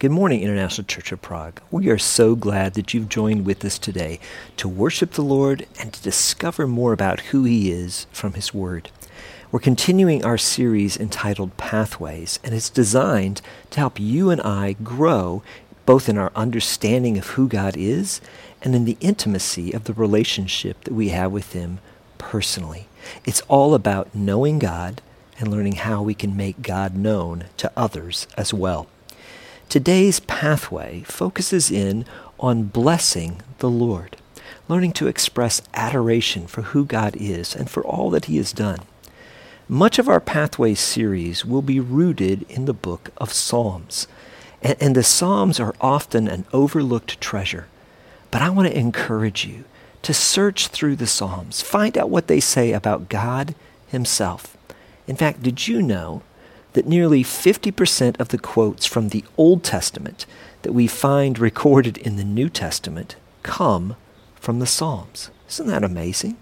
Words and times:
Good 0.00 0.12
morning, 0.12 0.42
International 0.42 0.86
Church 0.86 1.10
of 1.10 1.20
Prague. 1.22 1.60
We 1.72 1.88
are 1.88 1.98
so 1.98 2.36
glad 2.36 2.74
that 2.74 2.94
you've 2.94 3.08
joined 3.08 3.44
with 3.44 3.64
us 3.64 3.80
today 3.80 4.20
to 4.56 4.68
worship 4.68 5.14
the 5.14 5.22
Lord 5.22 5.66
and 5.80 5.92
to 5.92 6.00
discover 6.00 6.68
more 6.68 6.92
about 6.92 7.18
who 7.18 7.42
He 7.42 7.72
is 7.72 8.06
from 8.12 8.34
His 8.34 8.54
Word. 8.54 8.92
We're 9.50 9.58
continuing 9.58 10.24
our 10.24 10.38
series 10.38 10.96
entitled 10.96 11.56
Pathways, 11.56 12.38
and 12.44 12.54
it's 12.54 12.70
designed 12.70 13.42
to 13.70 13.80
help 13.80 13.98
you 13.98 14.30
and 14.30 14.40
I 14.42 14.74
grow 14.74 15.42
both 15.84 16.08
in 16.08 16.16
our 16.16 16.30
understanding 16.36 17.18
of 17.18 17.30
who 17.30 17.48
God 17.48 17.76
is 17.76 18.20
and 18.62 18.76
in 18.76 18.84
the 18.84 18.98
intimacy 19.00 19.72
of 19.72 19.82
the 19.82 19.94
relationship 19.94 20.84
that 20.84 20.94
we 20.94 21.08
have 21.08 21.32
with 21.32 21.54
Him 21.54 21.80
personally. 22.18 22.86
It's 23.24 23.42
all 23.48 23.74
about 23.74 24.14
knowing 24.14 24.60
God 24.60 25.02
and 25.40 25.50
learning 25.50 25.72
how 25.72 26.02
we 26.02 26.14
can 26.14 26.36
make 26.36 26.62
God 26.62 26.94
known 26.94 27.46
to 27.56 27.72
others 27.76 28.28
as 28.36 28.54
well. 28.54 28.86
Today's 29.68 30.20
pathway 30.20 31.02
focuses 31.02 31.70
in 31.70 32.06
on 32.40 32.64
blessing 32.64 33.42
the 33.58 33.68
Lord, 33.68 34.16
learning 34.66 34.92
to 34.92 35.08
express 35.08 35.60
adoration 35.74 36.46
for 36.46 36.62
who 36.62 36.86
God 36.86 37.14
is 37.16 37.54
and 37.54 37.68
for 37.68 37.84
all 37.84 38.08
that 38.10 38.24
He 38.24 38.38
has 38.38 38.54
done. 38.54 38.78
Much 39.68 39.98
of 39.98 40.08
our 40.08 40.20
Pathway 40.20 40.72
series 40.72 41.44
will 41.44 41.60
be 41.60 41.80
rooted 41.80 42.46
in 42.48 42.64
the 42.64 42.72
book 42.72 43.10
of 43.18 43.30
Psalms. 43.30 44.08
And, 44.62 44.76
and 44.80 44.96
the 44.96 45.02
Psalms 45.02 45.60
are 45.60 45.74
often 45.82 46.28
an 46.28 46.46
overlooked 46.54 47.20
treasure. 47.20 47.66
But 48.30 48.40
I 48.40 48.48
want 48.48 48.68
to 48.68 48.78
encourage 48.78 49.44
you 49.44 49.64
to 50.00 50.14
search 50.14 50.68
through 50.68 50.96
the 50.96 51.06
Psalms, 51.06 51.60
find 51.60 51.98
out 51.98 52.08
what 52.08 52.26
they 52.26 52.40
say 52.40 52.72
about 52.72 53.10
God 53.10 53.54
Himself. 53.88 54.56
In 55.06 55.16
fact, 55.16 55.42
did 55.42 55.68
you 55.68 55.82
know 55.82 56.22
that 56.78 56.86
nearly 56.86 57.24
50% 57.24 58.20
of 58.20 58.28
the 58.28 58.38
quotes 58.38 58.86
from 58.86 59.08
the 59.08 59.24
Old 59.36 59.64
Testament 59.64 60.26
that 60.62 60.72
we 60.72 60.86
find 60.86 61.36
recorded 61.36 61.98
in 61.98 62.14
the 62.14 62.22
New 62.22 62.48
Testament 62.48 63.16
come 63.42 63.96
from 64.36 64.60
the 64.60 64.66
Psalms. 64.66 65.32
Isn't 65.48 65.66
that 65.66 65.82
amazing? 65.82 66.36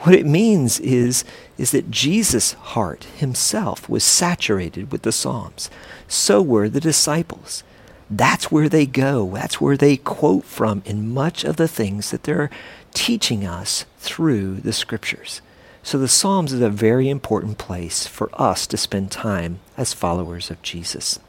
What 0.00 0.14
it 0.14 0.26
means 0.26 0.78
is, 0.78 1.24
is 1.56 1.70
that 1.70 1.90
Jesus' 1.90 2.52
heart 2.52 3.04
himself 3.16 3.88
was 3.88 4.04
saturated 4.04 4.92
with 4.92 5.00
the 5.00 5.10
Psalms. 5.10 5.70
So 6.06 6.42
were 6.42 6.68
the 6.68 6.78
disciples. 6.78 7.64
That's 8.10 8.52
where 8.52 8.68
they 8.68 8.84
go. 8.84 9.30
That's 9.32 9.58
where 9.58 9.78
they 9.78 9.96
quote 9.96 10.44
from 10.44 10.82
in 10.84 11.14
much 11.14 11.44
of 11.44 11.56
the 11.56 11.66
things 11.66 12.10
that 12.10 12.24
they're 12.24 12.50
teaching 12.92 13.46
us 13.46 13.86
through 13.96 14.56
the 14.56 14.74
scriptures. 14.74 15.40
So 15.86 15.98
the 15.98 16.08
Psalms 16.08 16.52
is 16.52 16.62
a 16.62 16.68
very 16.68 17.08
important 17.08 17.58
place 17.58 18.08
for 18.08 18.28
us 18.34 18.66
to 18.66 18.76
spend 18.76 19.12
time 19.12 19.60
as 19.76 19.94
followers 19.94 20.50
of 20.50 20.60
Jesus. 20.60 21.20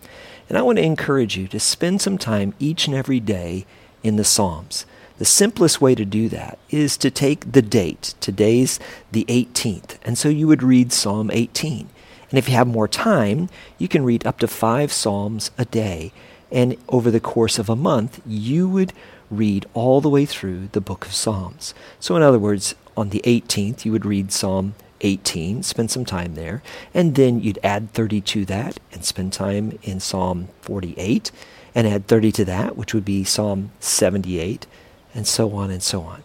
And 0.49 0.57
I 0.57 0.63
want 0.63 0.79
to 0.79 0.83
encourage 0.83 1.37
you 1.37 1.47
to 1.49 1.59
spend 1.59 2.01
some 2.01 2.17
time 2.17 2.55
each 2.57 2.87
and 2.87 2.95
every 2.95 3.19
day 3.19 3.67
in 4.01 4.15
the 4.15 4.23
Psalms. 4.23 4.87
The 5.19 5.25
simplest 5.25 5.79
way 5.79 5.93
to 5.93 6.05
do 6.05 6.27
that 6.29 6.57
is 6.71 6.97
to 6.97 7.11
take 7.11 7.51
the 7.51 7.61
date. 7.61 8.15
Today's 8.19 8.79
the 9.11 9.25
18th. 9.25 9.99
And 10.01 10.17
so 10.17 10.27
you 10.27 10.47
would 10.47 10.63
read 10.63 10.91
Psalm 10.91 11.29
18. 11.29 11.87
And 12.31 12.39
if 12.39 12.49
you 12.49 12.55
have 12.55 12.65
more 12.65 12.87
time, 12.87 13.49
you 13.77 13.87
can 13.87 14.03
read 14.03 14.25
up 14.25 14.39
to 14.39 14.47
five 14.47 14.91
Psalms 14.91 15.51
a 15.59 15.65
day. 15.65 16.11
And 16.51 16.77
over 16.89 17.11
the 17.11 17.19
course 17.19 17.59
of 17.59 17.69
a 17.69 17.75
month, 17.75 18.21
you 18.25 18.67
would 18.67 18.91
read 19.29 19.67
all 19.75 20.01
the 20.01 20.09
way 20.09 20.25
through 20.25 20.69
the 20.71 20.81
book 20.81 21.05
of 21.05 21.13
Psalms. 21.13 21.75
So, 21.99 22.15
in 22.15 22.23
other 22.23 22.39
words, 22.39 22.73
on 22.97 23.09
the 23.09 23.21
18th, 23.23 23.85
you 23.85 23.91
would 23.91 24.05
read 24.05 24.31
Psalm 24.31 24.73
18, 25.01 25.63
spend 25.63 25.91
some 25.91 26.03
time 26.03 26.33
there, 26.33 26.63
and 26.93 27.15
then 27.15 27.39
you'd 27.39 27.59
add 27.63 27.93
30 27.93 28.21
to 28.21 28.45
that 28.45 28.79
and 28.91 29.05
spend 29.05 29.31
time 29.31 29.77
in 29.83 29.99
Psalm 29.99 30.49
48, 30.61 31.31
and 31.75 31.87
add 31.87 32.07
30 32.07 32.31
to 32.33 32.45
that, 32.45 32.75
which 32.75 32.93
would 32.93 33.05
be 33.05 33.23
Psalm 33.23 33.71
78, 33.79 34.65
and 35.13 35.27
so 35.27 35.53
on 35.53 35.69
and 35.69 35.83
so 35.83 36.01
on. 36.01 36.23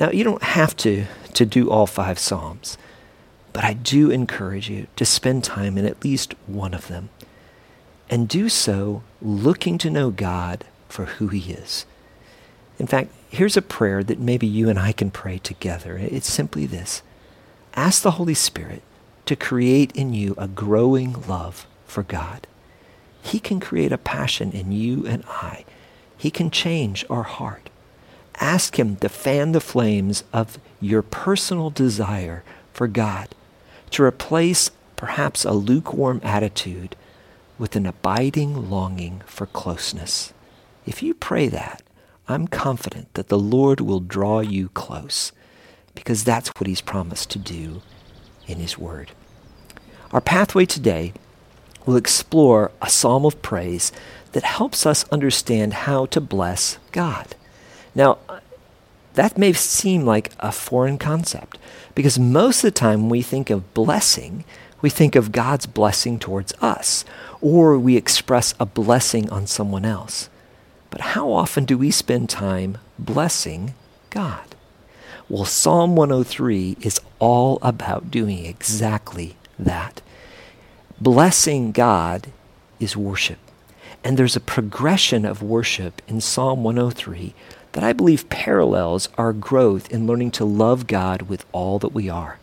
Now, 0.00 0.10
you 0.10 0.24
don't 0.24 0.42
have 0.42 0.76
to, 0.78 1.06
to 1.34 1.46
do 1.46 1.70
all 1.70 1.86
five 1.86 2.18
Psalms, 2.18 2.76
but 3.52 3.64
I 3.64 3.72
do 3.72 4.10
encourage 4.10 4.68
you 4.68 4.88
to 4.96 5.04
spend 5.04 5.44
time 5.44 5.78
in 5.78 5.86
at 5.86 6.04
least 6.04 6.34
one 6.46 6.74
of 6.74 6.88
them, 6.88 7.10
and 8.10 8.28
do 8.28 8.48
so 8.48 9.02
looking 9.22 9.78
to 9.78 9.90
know 9.90 10.10
God 10.10 10.64
for 10.88 11.04
who 11.04 11.28
He 11.28 11.52
is. 11.52 11.86
In 12.78 12.86
fact, 12.86 13.10
here's 13.28 13.56
a 13.56 13.62
prayer 13.62 14.04
that 14.04 14.20
maybe 14.20 14.46
you 14.46 14.68
and 14.68 14.78
I 14.78 14.92
can 14.92 15.10
pray 15.10 15.38
together. 15.38 15.96
It's 15.96 16.30
simply 16.30 16.66
this 16.66 17.02
Ask 17.74 18.02
the 18.02 18.12
Holy 18.12 18.34
Spirit 18.34 18.82
to 19.26 19.36
create 19.36 19.92
in 19.92 20.14
you 20.14 20.34
a 20.38 20.48
growing 20.48 21.26
love 21.26 21.66
for 21.86 22.02
God. 22.02 22.46
He 23.20 23.38
can 23.40 23.60
create 23.60 23.92
a 23.92 23.98
passion 23.98 24.52
in 24.52 24.72
you 24.72 25.06
and 25.06 25.24
I. 25.28 25.64
He 26.16 26.30
can 26.30 26.50
change 26.50 27.04
our 27.10 27.24
heart. 27.24 27.68
Ask 28.36 28.78
Him 28.78 28.96
to 28.96 29.08
fan 29.08 29.52
the 29.52 29.60
flames 29.60 30.24
of 30.32 30.58
your 30.80 31.02
personal 31.02 31.70
desire 31.70 32.44
for 32.72 32.86
God, 32.86 33.28
to 33.90 34.04
replace 34.04 34.70
perhaps 34.96 35.44
a 35.44 35.52
lukewarm 35.52 36.20
attitude 36.22 36.96
with 37.58 37.74
an 37.74 37.86
abiding 37.86 38.70
longing 38.70 39.22
for 39.26 39.46
closeness. 39.46 40.32
If 40.86 41.02
you 41.02 41.14
pray 41.14 41.48
that, 41.48 41.82
I'm 42.28 42.46
confident 42.46 43.14
that 43.14 43.28
the 43.28 43.38
Lord 43.38 43.80
will 43.80 44.00
draw 44.00 44.40
you 44.40 44.68
close 44.68 45.32
because 45.94 46.24
that's 46.24 46.50
what 46.50 46.66
He's 46.66 46.82
promised 46.82 47.30
to 47.30 47.38
do 47.38 47.80
in 48.46 48.58
His 48.58 48.76
Word. 48.76 49.12
Our 50.12 50.20
pathway 50.20 50.66
today 50.66 51.14
will 51.86 51.96
explore 51.96 52.70
a 52.82 52.90
psalm 52.90 53.24
of 53.24 53.40
praise 53.40 53.92
that 54.32 54.42
helps 54.42 54.84
us 54.84 55.08
understand 55.10 55.72
how 55.72 56.04
to 56.06 56.20
bless 56.20 56.78
God. 56.92 57.34
Now, 57.94 58.18
that 59.14 59.38
may 59.38 59.54
seem 59.54 60.04
like 60.04 60.32
a 60.38 60.52
foreign 60.52 60.98
concept 60.98 61.58
because 61.94 62.18
most 62.18 62.58
of 62.58 62.68
the 62.68 62.78
time 62.78 63.02
when 63.02 63.08
we 63.08 63.22
think 63.22 63.48
of 63.48 63.72
blessing, 63.72 64.44
we 64.82 64.90
think 64.90 65.16
of 65.16 65.32
God's 65.32 65.66
blessing 65.66 66.18
towards 66.18 66.52
us, 66.60 67.04
or 67.40 67.78
we 67.78 67.96
express 67.96 68.54
a 68.60 68.66
blessing 68.66 69.28
on 69.30 69.46
someone 69.46 69.84
else. 69.86 70.28
But 70.90 71.00
how 71.00 71.30
often 71.30 71.64
do 71.64 71.76
we 71.76 71.90
spend 71.90 72.30
time 72.30 72.78
blessing 72.98 73.74
God? 74.10 74.54
Well, 75.28 75.44
Psalm 75.44 75.94
103 75.96 76.78
is 76.80 77.00
all 77.18 77.58
about 77.60 78.10
doing 78.10 78.46
exactly 78.46 79.36
that. 79.58 80.00
Blessing 81.00 81.72
God 81.72 82.28
is 82.80 82.96
worship. 82.96 83.38
And 84.02 84.16
there's 84.16 84.36
a 84.36 84.40
progression 84.40 85.24
of 85.24 85.42
worship 85.42 86.00
in 86.08 86.20
Psalm 86.20 86.64
103 86.64 87.34
that 87.72 87.84
I 87.84 87.92
believe 87.92 88.30
parallels 88.30 89.08
our 89.18 89.32
growth 89.32 89.90
in 89.90 90.06
learning 90.06 90.30
to 90.32 90.44
love 90.44 90.86
God 90.86 91.22
with 91.22 91.44
all 91.52 91.78
that 91.80 91.92
we 91.92 92.08
are. 92.08 92.38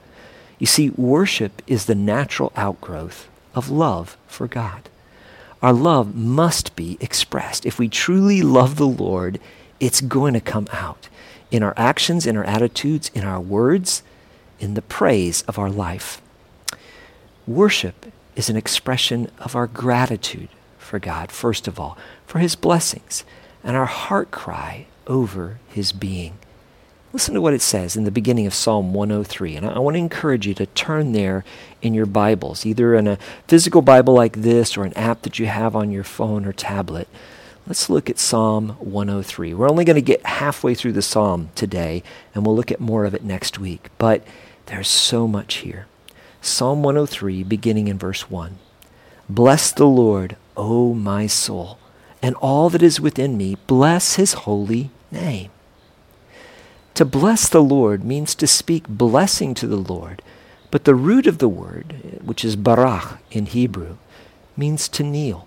You 0.60 0.68
see, 0.68 0.92
worship 0.92 1.62
is 1.68 1.86
the 1.86 1.96
natural 1.96 2.54
outgrowth 2.56 3.28
of 3.56 3.70
love 3.70 4.18
for 4.28 4.48
God. 4.48 4.90
Our 5.62 5.74
love 5.74 6.16
must 6.16 6.76
be 6.76 6.98
expressed. 7.00 7.66
If 7.66 7.80
we 7.80 7.90
truly 7.90 8.42
love 8.42 8.76
the 8.76 8.88
Lord, 8.88 9.40
it's 9.80 10.02
going 10.02 10.34
to 10.34 10.42
come 10.42 10.68
out 10.72 11.10
in 11.52 11.64
our 11.64 11.74
actions, 11.78 12.26
in 12.26 12.38
our 12.38 12.44
attitudes, 12.44 13.10
in 13.14 13.24
our 13.24 13.40
words, 13.40 14.04
in 14.60 14.74
the 14.74 14.82
praise 14.82 15.42
of 15.44 15.58
our 15.58 15.70
life. 15.70 16.22
Worship 17.48 18.12
is 18.36 18.50
an 18.50 18.58
expression 18.58 19.30
of 19.40 19.56
our 19.56 19.68
gratitude 19.68 20.50
for 20.78 21.00
God, 21.00 21.32
first 21.32 21.68
of 21.68 21.80
all, 21.80 21.98
for 22.26 22.40
His 22.40 22.56
blessings, 22.56 23.24
and 23.64 23.76
our 23.76 23.86
heart 23.86 24.32
cry 24.32 24.88
over 25.08 25.60
His 25.70 25.92
being. 25.92 26.38
Listen 27.16 27.34
to 27.34 27.40
what 27.40 27.54
it 27.54 27.62
says 27.62 27.96
in 27.96 28.04
the 28.04 28.12
beginning 28.12 28.46
of 28.46 28.54
Psalm 28.54 28.94
103. 28.94 29.56
And 29.56 29.66
I 29.66 29.80
want 29.80 29.96
to 29.96 30.00
encourage 30.00 30.46
you 30.46 30.54
to 30.56 30.66
turn 30.66 31.14
there 31.14 31.46
in 31.82 31.94
your 31.94 32.06
Bibles, 32.06 32.66
either 32.66 32.94
in 32.94 33.08
a 33.08 33.18
physical 33.48 33.82
Bible 33.82 34.14
like 34.14 34.42
this 34.42 34.76
or 34.76 34.84
an 34.84 34.92
app 34.96 35.22
that 35.22 35.40
you 35.40 35.46
have 35.46 35.78
on 35.78 35.92
your 35.92 36.04
phone 36.04 36.44
or 36.44 36.52
tablet. 36.52 37.08
Let's 37.66 37.90
look 37.90 38.10
at 38.10 38.20
Psalm 38.20 38.72
103. 38.80 39.54
We're 39.54 39.70
only 39.70 39.86
going 39.86 39.96
to 39.96 40.02
get 40.02 40.26
halfway 40.26 40.76
through 40.76 40.92
the 40.92 41.02
psalm 41.02 41.52
today, 41.56 42.04
and 42.34 42.46
we'll 42.46 42.54
look 42.54 42.70
at 42.70 42.82
more 42.82 43.06
of 43.06 43.14
it 43.14 43.24
next 43.24 43.60
week. 43.60 43.88
But 43.98 44.22
there's 44.66 44.90
so 44.90 45.26
much 45.26 45.54
here. 45.60 45.88
Psalm 46.42 46.84
103, 46.84 47.44
beginning 47.44 47.88
in 47.88 47.98
verse 47.98 48.30
1. 48.30 48.58
Bless 49.30 49.72
the 49.72 49.88
Lord, 49.88 50.36
O 50.58 50.94
my 50.94 51.28
soul, 51.28 51.80
and 52.22 52.36
all 52.42 52.70
that 52.72 52.84
is 52.84 53.00
within 53.00 53.38
me. 53.38 53.56
Bless 53.68 54.16
his 54.16 54.34
holy 54.34 54.90
name. 55.12 55.52
To 56.96 57.04
bless 57.04 57.50
the 57.50 57.62
Lord 57.62 58.06
means 58.06 58.34
to 58.36 58.48
speak 58.48 58.88
blessing 58.88 59.54
to 59.56 59.68
the 59.68 59.76
Lord, 59.76 60.22
but 60.72 60.86
the 60.86 60.96
root 60.96 61.28
of 61.28 61.40
the 61.40 61.50
word, 61.50 62.22
which 62.24 62.46
is 62.46 62.56
barach 62.56 63.20
in 63.32 63.48
Hebrew, 63.48 63.98
means 64.56 64.88
to 64.90 65.04
kneel. 65.04 65.46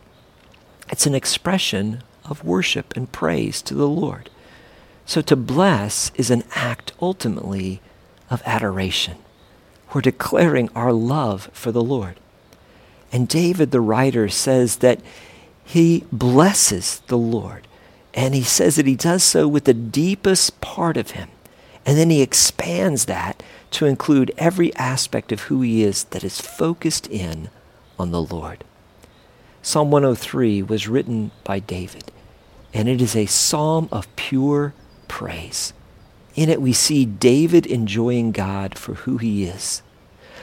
It's 0.90 1.06
an 1.06 1.14
expression 1.14 2.02
of 2.26 2.44
worship 2.44 2.94
and 2.94 3.10
praise 3.10 3.62
to 3.62 3.74
the 3.74 3.88
Lord. 3.88 4.28
So 5.06 5.22
to 5.22 5.36
bless 5.36 6.10
is 6.16 6.30
an 6.30 6.44
act 6.54 6.92
ultimately 7.00 7.80
of 8.28 8.42
adoration. 8.44 9.16
We're 9.94 10.02
declaring 10.02 10.68
our 10.74 10.92
love 10.92 11.48
for 11.54 11.72
the 11.72 11.82
Lord. 11.82 12.20
And 13.10 13.26
David 13.26 13.70
the 13.70 13.80
writer 13.80 14.28
says 14.28 14.76
that 14.76 15.00
he 15.64 16.04
blesses 16.12 17.00
the 17.06 17.16
Lord. 17.16 17.66
And 18.12 18.34
he 18.34 18.42
says 18.42 18.76
that 18.76 18.86
he 18.86 18.96
does 18.96 19.22
so 19.22 19.48
with 19.48 19.64
the 19.64 19.72
deepest 19.72 20.60
part 20.60 20.98
of 20.98 21.12
him. 21.12 21.30
And 21.88 21.96
then 21.96 22.10
he 22.10 22.20
expands 22.20 23.06
that 23.06 23.42
to 23.70 23.86
include 23.86 24.30
every 24.36 24.76
aspect 24.76 25.32
of 25.32 25.44
who 25.44 25.62
he 25.62 25.82
is 25.82 26.04
that 26.04 26.22
is 26.22 26.38
focused 26.38 27.06
in 27.06 27.48
on 27.98 28.10
the 28.10 28.20
Lord. 28.20 28.62
Psalm 29.62 29.90
103 29.90 30.62
was 30.64 30.86
written 30.86 31.30
by 31.44 31.60
David, 31.60 32.12
and 32.74 32.90
it 32.90 33.00
is 33.00 33.16
a 33.16 33.24
psalm 33.24 33.88
of 33.90 34.14
pure 34.16 34.74
praise. 35.08 35.72
In 36.34 36.50
it, 36.50 36.60
we 36.60 36.74
see 36.74 37.06
David 37.06 37.64
enjoying 37.64 38.32
God 38.32 38.76
for 38.76 38.92
who 38.92 39.16
he 39.16 39.44
is. 39.44 39.80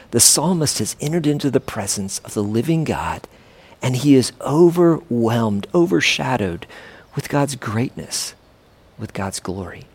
The 0.09 0.19
psalmist 0.19 0.79
has 0.79 0.95
entered 0.99 1.27
into 1.27 1.51
the 1.51 1.59
presence 1.59 2.17
of 2.25 2.33
the 2.33 2.43
living 2.43 2.83
God, 2.83 3.27
and 3.83 3.95
he 3.95 4.15
is 4.15 4.31
overwhelmed, 4.41 5.67
overshadowed 5.75 6.65
with 7.15 7.29
God's 7.29 7.55
greatness, 7.55 8.33
with 8.97 9.13
God's 9.13 9.39
glory. 9.39 9.85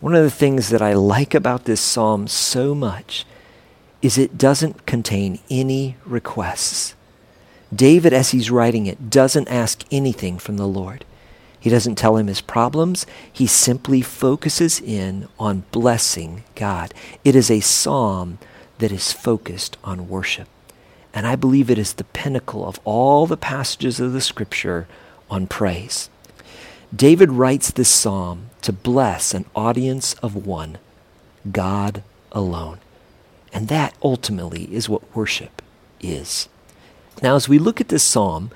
One 0.00 0.14
of 0.14 0.24
the 0.24 0.30
things 0.30 0.70
that 0.70 0.80
I 0.80 0.94
like 0.94 1.34
about 1.34 1.64
this 1.64 1.80
psalm 1.80 2.26
so 2.26 2.74
much 2.74 3.26
is 4.00 4.16
it 4.16 4.38
doesn't 4.38 4.86
contain 4.86 5.40
any 5.50 5.96
requests. 6.06 6.94
David, 7.74 8.14
as 8.14 8.30
he's 8.30 8.50
writing 8.50 8.86
it, 8.86 9.10
doesn't 9.10 9.48
ask 9.48 9.84
anything 9.90 10.38
from 10.38 10.56
the 10.56 10.66
Lord. 10.66 11.04
He 11.60 11.68
doesn't 11.68 11.96
tell 11.96 12.16
him 12.16 12.28
his 12.28 12.40
problems. 12.40 13.04
He 13.30 13.46
simply 13.46 14.00
focuses 14.00 14.80
in 14.80 15.28
on 15.38 15.64
blessing 15.70 16.44
God. 16.54 16.94
It 17.22 17.36
is 17.36 17.50
a 17.50 17.60
psalm 17.60 18.38
that 18.78 18.90
is 18.90 19.12
focused 19.12 19.76
on 19.84 20.08
worship. 20.08 20.48
And 21.12 21.26
I 21.26 21.36
believe 21.36 21.70
it 21.70 21.78
is 21.78 21.92
the 21.92 22.04
pinnacle 22.04 22.66
of 22.66 22.80
all 22.84 23.26
the 23.26 23.36
passages 23.36 24.00
of 24.00 24.14
the 24.14 24.22
scripture 24.22 24.88
on 25.28 25.46
praise. 25.46 26.08
David 26.96 27.32
writes 27.32 27.70
this 27.70 27.90
psalm 27.90 28.49
to 28.60 28.72
bless 28.72 29.34
an 29.34 29.46
audience 29.54 30.14
of 30.14 30.46
one, 30.46 30.78
God 31.50 32.02
alone. 32.32 32.78
And 33.52 33.68
that 33.68 33.94
ultimately 34.02 34.64
is 34.74 34.88
what 34.88 35.14
worship 35.14 35.62
is. 36.00 36.48
Now, 37.22 37.36
as 37.36 37.48
we 37.48 37.58
look 37.58 37.80
at 37.80 37.88
this 37.88 38.04
psalm, 38.04 38.50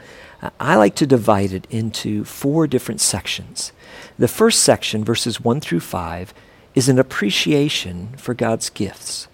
I 0.60 0.76
like 0.76 0.94
to 0.96 1.06
divide 1.06 1.52
it 1.52 1.66
into 1.70 2.24
four 2.24 2.66
different 2.66 3.00
sections. 3.00 3.72
The 4.18 4.28
first 4.28 4.62
section, 4.62 5.04
verses 5.04 5.40
1 5.40 5.60
through 5.60 5.80
5, 5.80 6.34
is 6.74 6.88
an 6.88 6.98
appreciation 6.98 8.14
for 8.16 8.34
God's 8.34 8.68
gifts. 8.70 9.28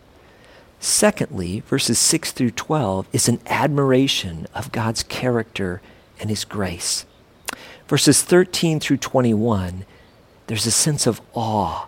Secondly, 0.78 1.60
verses 1.60 1.98
6 1.98 2.32
through 2.32 2.52
12 2.52 3.06
is 3.12 3.28
an 3.28 3.40
admiration 3.46 4.46
of 4.54 4.72
God's 4.72 5.02
character 5.02 5.82
and 6.18 6.30
His 6.30 6.44
grace. 6.44 7.04
Verses 7.86 8.22
13 8.22 8.80
through 8.80 8.98
21, 8.98 9.84
there's 10.50 10.66
a 10.66 10.72
sense 10.72 11.06
of 11.06 11.20
awe 11.32 11.86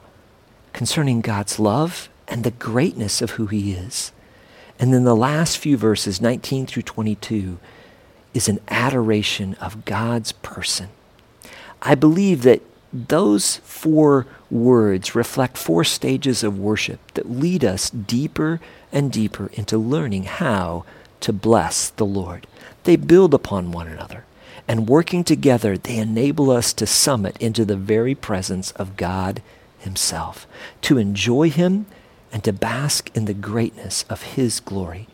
concerning 0.73 1.21
God's 1.21 1.59
love 1.59 2.09
and 2.29 2.45
the 2.45 2.53
greatness 2.53 3.21
of 3.21 3.33
who 3.33 3.47
He 3.47 3.73
is. 3.73 4.13
And 4.79 4.95
then 4.95 5.03
the 5.03 5.17
last 5.17 5.59
few 5.59 5.77
verses, 5.77 6.21
19 6.21 6.67
through 6.67 6.85
22, 6.85 7.59
is 8.35 8.49
an 8.49 8.61
adoration 8.69 9.55
of 9.55 9.85
God's 9.85 10.31
person. 10.31 10.91
I 11.83 11.97
believe 11.97 12.43
that 12.43 12.63
those 12.93 13.57
four 13.65 14.29
words 14.49 15.17
reflect 15.17 15.59
four 15.59 15.83
stages 15.83 16.45
of 16.45 16.57
worship 16.57 17.01
that 17.15 17.29
lead 17.29 17.65
us 17.65 17.91
deeper 17.91 18.61
and 18.93 19.11
deeper 19.11 19.51
into 19.55 19.77
learning 19.77 20.23
how 20.23 20.85
to 21.19 21.33
bless 21.33 21.91
the 21.91 22.07
Lord. 22.07 22.47
They 22.85 22.95
build 22.95 23.35
upon 23.35 23.73
one 23.73 23.89
another, 23.89 24.25
and 24.69 24.89
working 24.89 25.25
together, 25.25 25.77
they 25.77 25.97
enable 25.97 26.51
us 26.51 26.73
to 26.75 26.87
summit 26.87 27.37
into 27.39 27.65
the 27.65 27.77
very 27.77 28.15
presence 28.15 28.71
of 28.73 28.97
God 28.97 29.43
Himself, 29.79 30.47
to 30.83 30.99
enjoy 30.99 31.51
Him 31.51 31.87
and 32.33 32.43
to 32.45 32.53
bask 32.53 33.11
in 33.15 33.27
the 33.27 33.35
greatness 33.35 34.05
of 34.09 34.23
His 34.23 34.61
glory. 34.61 35.09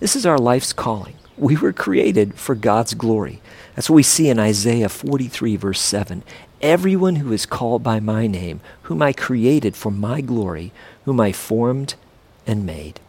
This 0.00 0.16
is 0.16 0.26
our 0.26 0.38
life's 0.38 0.72
calling. 0.72 1.14
We 1.36 1.56
were 1.56 1.72
created 1.72 2.34
for 2.34 2.54
God's 2.54 2.94
glory. 2.94 3.40
That's 3.74 3.90
what 3.90 3.96
we 3.96 4.02
see 4.02 4.28
in 4.28 4.38
Isaiah 4.38 4.88
43, 4.88 5.56
verse 5.56 5.80
7. 5.80 6.22
Everyone 6.60 7.16
who 7.16 7.32
is 7.32 7.46
called 7.46 7.82
by 7.82 8.00
my 8.00 8.26
name, 8.26 8.60
whom 8.82 9.02
I 9.02 9.12
created 9.12 9.76
for 9.76 9.90
my 9.90 10.20
glory, 10.20 10.72
whom 11.04 11.20
I 11.20 11.32
formed 11.32 11.94
and 12.46 12.64
made. 12.64 13.00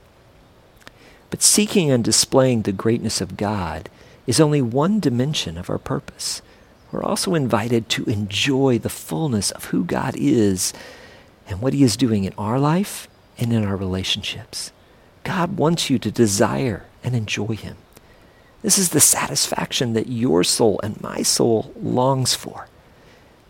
But 1.30 1.42
seeking 1.42 1.92
and 1.92 2.04
displaying 2.04 2.64
the 2.64 2.72
greatness 2.72 3.22
of 3.22 3.38
God 3.38 3.90
is 4.28 4.40
only 4.40 4.62
one 4.62 5.00
dimension 5.00 5.58
of 5.58 5.70
our 5.70 5.78
purpose. 5.78 6.42
We're 6.92 7.04
also 7.04 7.36
invited 7.36 7.90
to 7.90 8.06
enjoy 8.06 8.80
the 8.80 8.90
fullness 8.90 9.52
of 9.52 9.66
who 9.66 9.84
God 9.84 10.16
is 10.18 10.74
and 11.48 11.62
what 11.62 11.74
He 11.74 11.84
is 11.84 11.98
doing 11.98 12.24
in 12.24 12.34
our 12.38 12.60
life 12.60 13.08
and 13.38 13.52
in 13.52 13.66
our 13.66 13.76
relationships. 13.76 14.72
God 15.24 15.58
wants 15.58 15.90
you 15.90 16.00
to 16.00 16.12
desire 16.12 16.86
and 17.04 17.16
enjoy 17.16 17.56
Him. 17.56 17.78
This 18.62 18.78
is 18.78 18.90
the 18.90 19.00
satisfaction 19.00 19.94
that 19.94 20.08
your 20.08 20.44
soul 20.44 20.80
and 20.82 21.00
my 21.02 21.22
soul 21.22 21.72
longs 21.80 22.34
for. 22.34 22.68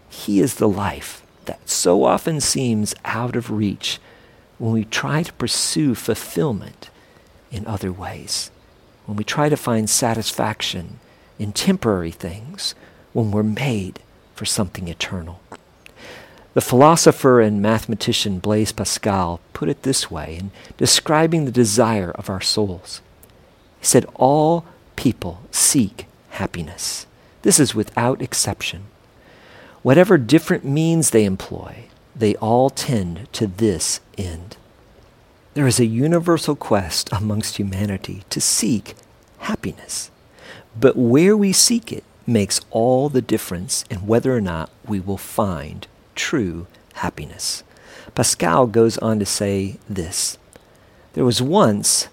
He 0.09 0.39
is 0.39 0.55
the 0.55 0.67
life 0.67 1.25
that 1.45 1.69
so 1.69 2.03
often 2.03 2.41
seems 2.41 2.95
out 3.05 3.35
of 3.35 3.51
reach 3.51 3.99
when 4.57 4.71
we 4.71 4.85
try 4.85 5.23
to 5.23 5.33
pursue 5.33 5.95
fulfillment 5.95 6.89
in 7.51 7.65
other 7.67 7.91
ways, 7.91 8.51
when 9.05 9.17
we 9.17 9.23
try 9.23 9.49
to 9.49 9.57
find 9.57 9.89
satisfaction 9.89 10.99
in 11.37 11.51
temporary 11.51 12.11
things, 12.11 12.75
when 13.13 13.31
we're 13.31 13.43
made 13.43 13.99
for 14.33 14.45
something 14.45 14.87
eternal. 14.87 15.41
The 16.53 16.61
philosopher 16.61 17.41
and 17.41 17.61
mathematician 17.61 18.39
Blaise 18.39 18.71
Pascal 18.71 19.41
put 19.53 19.67
it 19.67 19.83
this 19.83 20.09
way 20.09 20.37
in 20.39 20.51
describing 20.77 21.43
the 21.43 21.51
desire 21.51 22.11
of 22.11 22.29
our 22.29 22.41
souls. 22.41 23.01
He 23.79 23.85
said, 23.85 24.05
All 24.15 24.65
people 24.95 25.41
seek 25.51 26.07
happiness. 26.29 27.07
This 27.41 27.59
is 27.59 27.75
without 27.75 28.21
exception. 28.21 28.85
Whatever 29.81 30.17
different 30.17 30.65
means 30.65 31.09
they 31.09 31.25
employ, 31.25 31.85
they 32.15 32.35
all 32.37 32.69
tend 32.69 33.31
to 33.33 33.47
this 33.47 33.99
end. 34.17 34.57
There 35.55 35.67
is 35.67 35.79
a 35.79 35.85
universal 35.85 36.57
quest 36.57 37.09
amongst 37.13 37.55
humanity 37.55 38.23
to 38.29 38.41
seek 38.41 38.93
happiness. 39.37 40.11
But 40.77 40.97
where 40.97 41.37
we 41.37 41.53
seek 41.53 41.93
it 41.93 42.03
makes 42.27 42.59
all 42.71 43.07
the 43.07 43.21
difference 43.21 43.85
in 43.89 44.05
whether 44.05 44.35
or 44.35 44.41
not 44.41 44.69
we 44.85 44.99
will 44.99 45.17
find 45.17 45.87
true 46.13 46.67
happiness. 46.95 47.63
Pascal 48.15 48.67
goes 48.67 48.97
on 48.97 49.17
to 49.19 49.25
say 49.25 49.77
this 49.89 50.37
There 51.13 51.23
was 51.23 51.41
once 51.41 52.09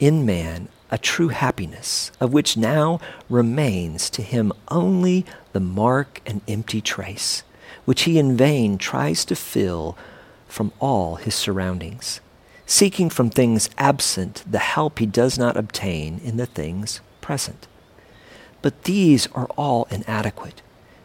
in 0.00 0.24
man 0.24 0.68
a 0.90 0.96
true 0.96 1.28
happiness, 1.28 2.10
of 2.18 2.32
which 2.32 2.56
now 2.56 2.98
remains 3.28 4.08
to 4.08 4.22
him 4.22 4.54
only 4.68 5.26
the 5.52 5.60
mark 5.60 6.22
and 6.24 6.40
empty 6.48 6.80
trace, 6.80 7.42
which 7.84 8.04
he 8.04 8.18
in 8.18 8.38
vain 8.38 8.78
tries 8.78 9.26
to 9.26 9.36
fill 9.36 9.98
from 10.48 10.72
all 10.80 11.16
his 11.16 11.34
surroundings, 11.34 12.22
seeking 12.66 13.08
from 13.08 13.30
things 13.30 13.70
absent 13.78 14.44
the 14.50 14.58
help 14.58 14.98
he 14.98 15.06
does 15.06 15.38
not 15.38 15.56
obtain 15.56 16.20
in 16.24 16.36
the 16.36 16.46
things 16.46 17.00
present. 17.20 17.68
But 18.60 18.84
these 18.84 19.28
are 19.28 19.46
all 19.56 19.86
inadequate, 19.90 20.62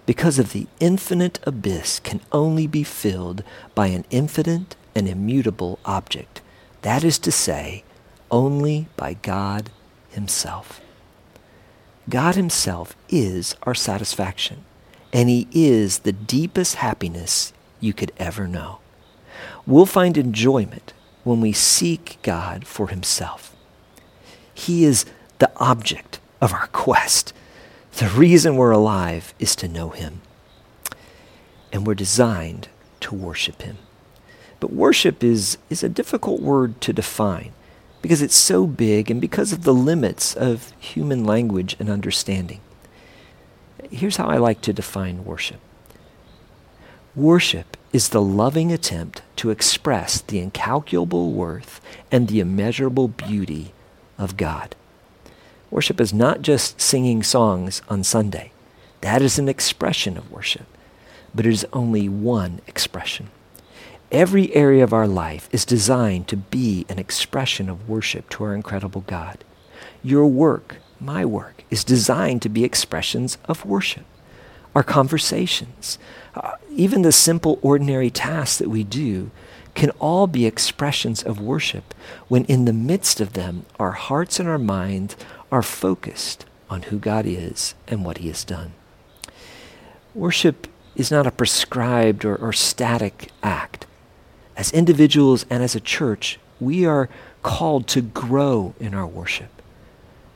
because 0.08 0.40
of 0.40 0.52
the 0.52 0.68
infinite 0.80 1.40
abyss 1.44 2.00
can 2.00 2.22
only 2.32 2.66
be 2.66 2.84
filled 2.84 3.44
by 3.76 3.88
an 3.88 4.06
infinite 4.10 4.76
and 4.96 5.08
immutable 5.08 5.78
object, 5.86 6.42
that 6.82 7.04
is 7.04 7.20
to 7.20 7.32
say, 7.32 7.84
only 8.32 8.88
by 8.98 9.14
God 9.14 9.70
Himself. 10.10 10.82
God 12.10 12.36
Himself 12.36 12.96
is 13.10 13.56
our 13.64 13.76
satisfaction, 13.76 14.66
and 15.14 15.30
He 15.30 15.48
is 15.52 16.00
the 16.00 16.12
deepest 16.12 16.76
happiness 16.76 17.54
you 17.80 17.94
could 17.94 18.12
ever 18.18 18.48
know. 18.48 18.80
We'll 19.68 19.86
find 19.86 20.18
enjoyment 20.18 20.94
when 21.24 21.42
we 21.42 21.52
seek 21.52 22.18
God 22.22 22.66
for 22.66 22.88
Himself. 22.88 23.56
He 24.54 24.84
is 24.84 25.06
the 25.40 25.52
object 25.58 26.20
of 26.40 26.54
our 26.54 26.68
quest. 26.68 27.34
The 27.98 28.08
reason 28.08 28.56
we're 28.56 28.72
alive 28.72 29.34
is 29.40 29.56
to 29.58 29.68
know 29.68 29.90
Him. 29.90 30.22
And 31.72 31.86
we're 31.86 31.96
designed 31.96 32.70
to 33.02 33.16
worship 33.16 33.62
Him. 33.62 33.78
But 34.60 34.74
worship 34.74 35.24
is, 35.24 35.58
is 35.70 35.84
a 35.84 35.90
difficult 35.90 36.42
word 36.42 36.80
to 36.82 36.94
define 36.94 37.54
because 38.02 38.22
it's 38.22 38.36
so 38.36 38.66
big 38.66 39.12
and 39.12 39.22
because 39.22 39.52
of 39.52 39.64
the 39.64 39.74
limits 39.74 40.36
of 40.36 40.74
human 40.80 41.24
language 41.24 41.76
and 41.80 41.90
understanding. 41.90 42.62
Here's 43.90 44.18
how 44.18 44.28
I 44.28 44.38
like 44.38 44.62
to 44.62 44.74
define 44.74 45.26
worship 45.26 45.60
worship 47.14 47.76
is 47.92 48.10
the 48.10 48.22
loving 48.22 48.72
attempt 48.72 49.22
to 49.42 49.50
express 49.50 50.22
the 50.22 50.38
incalculable 50.38 51.32
worth 51.32 51.82
and 52.12 52.28
the 52.28 52.40
immeasurable 52.40 53.08
beauty 53.08 53.74
of 54.20 54.38
God. 54.38 54.76
Worship 55.72 56.00
is 56.00 56.14
not 56.14 56.44
just 56.44 56.80
singing 56.80 57.24
songs 57.24 57.82
on 57.90 58.04
Sunday. 58.04 58.52
That 59.02 59.24
is 59.24 59.40
an 59.40 59.50
expression 59.50 60.16
of 60.16 60.32
worship, 60.32 60.68
but 61.34 61.48
it 61.48 61.52
is 61.52 61.66
only 61.74 62.08
one 62.08 62.62
expression. 62.68 63.32
Every 64.12 64.54
area 64.54 64.84
of 64.84 64.94
our 64.94 65.08
life 65.08 65.50
is 65.52 65.66
designed 65.66 66.28
to 66.28 66.38
be 66.38 66.86
an 66.88 67.00
expression 67.00 67.68
of 67.68 67.90
worship 67.90 68.30
to 68.30 68.44
our 68.44 68.54
incredible 68.54 69.02
God. 69.08 69.44
Your 70.04 70.28
work, 70.28 70.76
my 71.00 71.26
work, 71.26 71.64
is 71.72 71.84
designed 71.84 72.44
to 72.44 72.50
be 72.50 72.64
expressions 72.64 73.40
of 73.46 73.66
worship. 73.66 74.06
Our 74.74 74.84
conversations, 74.84 76.00
uh, 76.36 76.54
even 76.70 77.02
the 77.02 77.12
simple, 77.12 77.60
ordinary 77.62 78.10
tasks 78.10 78.58
that 78.58 78.70
we 78.70 78.84
do, 78.84 79.32
can 79.74 79.90
all 79.92 80.28
be 80.28 80.46
expressions 80.46 81.24
of 81.24 81.40
worship 81.40 81.94
when 82.28 82.46
in 82.46 82.66
the 82.66 82.74
midst 82.74 83.22
of 83.22 83.34
them 83.34 83.66
our 83.80 83.92
hearts 83.92 84.40
and 84.40 84.48
our 84.48 84.58
mind 84.58 85.16
are 85.52 85.62
focused 85.62 86.46
on 86.70 86.84
who 86.84 86.98
God 86.98 87.26
is 87.26 87.76
and 87.88 88.06
what 88.06 88.20
He 88.20 88.28
has 88.30 88.44
done. 88.44 88.74
Worship 90.14 90.68
is 90.96 91.12
not 91.12 91.28
a 91.28 91.32
prescribed 91.32 92.26
or, 92.26 92.36
or 92.36 92.54
static 92.54 93.30
act. 93.44 93.86
As 94.58 94.72
individuals 94.72 95.46
and 95.50 95.64
as 95.64 95.76
a 95.76 95.80
church, 95.80 96.40
we 96.60 96.86
are 96.86 97.10
called 97.44 97.88
to 97.88 98.02
grow 98.02 98.76
in 98.80 98.94
our 98.94 99.08
worship. 99.08 99.62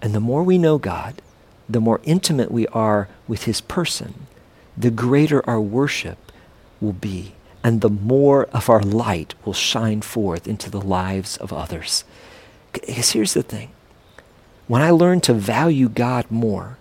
And 0.01 0.13
the 0.13 0.19
more 0.19 0.43
we 0.43 0.57
know 0.57 0.77
God, 0.77 1.21
the 1.67 1.81
more 1.81 1.99
intimate 2.03 2.51
we 2.51 2.67
are 2.67 3.07
with 3.27 3.43
His 3.43 3.61
person, 3.61 4.24
the 4.77 4.91
greater 4.91 5.47
our 5.49 5.61
worship 5.61 6.31
will 6.81 6.93
be, 6.93 7.33
and 7.63 7.81
the 7.81 7.89
more 7.89 8.45
of 8.47 8.69
our 8.69 8.81
light 8.81 9.33
will 9.43 9.53
shine 9.53 10.01
forth 10.01 10.47
into 10.47 10.69
the 10.69 10.81
lives 10.81 11.37
of 11.37 11.53
others. 11.53 12.03
Because 12.73 13.11
here's 13.11 13.33
the 13.33 13.43
thing 13.43 13.71
when 14.67 14.81
I 14.81 14.91
learn 14.91 15.21
to 15.21 15.33
value 15.33 15.89
God 15.89 16.29
more, 16.29 16.77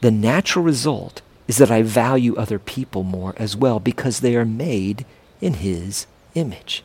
the 0.00 0.10
natural 0.10 0.64
result 0.64 1.22
is 1.48 1.58
that 1.58 1.70
I 1.70 1.82
value 1.82 2.36
other 2.36 2.58
people 2.58 3.02
more 3.02 3.34
as 3.36 3.56
well 3.56 3.80
because 3.80 4.20
they 4.20 4.36
are 4.36 4.44
made 4.44 5.04
in 5.40 5.54
His 5.54 6.06
image. 6.34 6.84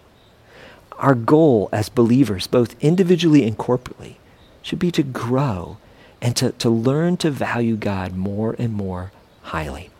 Our 0.97 1.13
goal 1.13 1.69
as 1.71 1.89
believers, 1.89 2.47
both 2.47 2.75
individually 2.81 3.45
and 3.45 3.57
corporately, 3.57 4.15
should 4.61 4.79
be 4.79 4.91
to 4.91 5.03
grow 5.03 5.77
and 6.21 6.35
to, 6.37 6.51
to 6.53 6.69
learn 6.69 7.17
to 7.17 7.29
value 7.29 7.75
God 7.75 8.15
more 8.15 8.55
and 8.57 8.73
more 8.73 9.11
highly. 9.43 9.91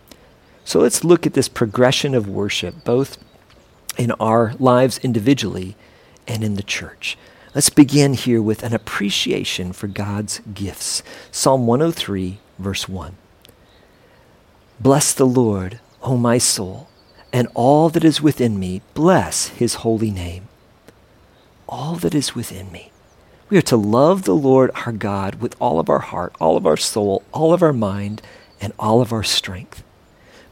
So 0.66 0.80
let's 0.80 1.04
look 1.04 1.28
at 1.28 1.36
this 1.36 1.48
progression 1.48 2.16
of 2.16 2.28
worship, 2.28 2.84
both 2.84 3.20
in 3.98 4.12
our 4.14 4.56
lives 4.60 4.98
individually 4.98 5.78
and 6.28 6.44
in 6.44 6.56
the 6.56 6.64
church. 6.64 7.18
Let's 7.54 7.70
begin 7.70 8.16
here 8.16 8.42
with 8.42 8.64
an 8.64 8.74
appreciation 8.74 9.72
for 9.72 9.88
God's 9.88 10.42
gifts. 10.54 11.04
Psalm 11.32 11.68
103, 11.68 12.40
verse 12.58 12.90
1. 12.90 13.16
Bless 14.80 15.14
the 15.14 15.28
Lord, 15.28 15.80
O 16.02 16.18
my 16.18 16.40
soul, 16.40 16.90
and 17.32 17.48
all 17.54 17.90
that 17.90 18.04
is 18.04 18.22
within 18.22 18.60
me, 18.60 18.82
bless 18.96 19.50
his 19.50 19.76
holy 19.76 20.10
name. 20.10 20.48
All 21.70 21.96
that 21.96 22.16
is 22.16 22.34
within 22.34 22.72
me. 22.72 22.92
We 23.50 23.58
are 23.60 23.62
to 23.64 23.78
love 23.78 24.24
the 24.24 24.36
Lord 24.36 24.72
our 24.86 24.92
God 24.92 25.36
with 25.36 25.56
all 25.62 25.80
of 25.80 25.90
our 25.90 26.00
heart, 26.00 26.36
all 26.42 26.58
of 26.58 26.66
our 26.66 26.76
soul, 26.76 27.24
all 27.32 27.54
of 27.54 27.62
our 27.62 27.72
mind, 27.72 28.24
and 28.60 28.74
all 28.80 29.00
of 29.00 29.14
our 29.14 29.24
strength. 29.24 29.84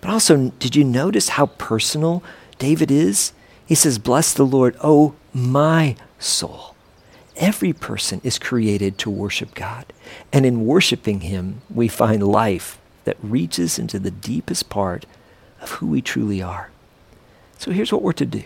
But 0.03 0.11
also, 0.11 0.49
did 0.59 0.75
you 0.75 0.83
notice 0.83 1.29
how 1.29 1.45
personal 1.45 2.23
David 2.59 2.91
is? 2.91 3.31
He 3.65 3.73
says, 3.73 3.97
Bless 3.97 4.33
the 4.33 4.45
Lord, 4.45 4.75
O 4.83 5.15
my 5.33 5.95
soul. 6.19 6.75
Every 7.37 7.71
person 7.71 8.19
is 8.21 8.37
created 8.37 8.97
to 8.97 9.09
worship 9.09 9.55
God. 9.55 9.93
And 10.33 10.45
in 10.45 10.65
worshiping 10.65 11.21
Him, 11.21 11.61
we 11.73 11.87
find 11.87 12.21
life 12.21 12.81
that 13.05 13.15
reaches 13.23 13.79
into 13.79 13.97
the 13.97 14.11
deepest 14.11 14.67
part 14.69 15.05
of 15.61 15.71
who 15.71 15.87
we 15.87 16.01
truly 16.01 16.41
are. 16.41 16.69
So 17.57 17.71
here's 17.71 17.93
what 17.93 18.01
we're 18.01 18.11
to 18.11 18.25
do 18.25 18.43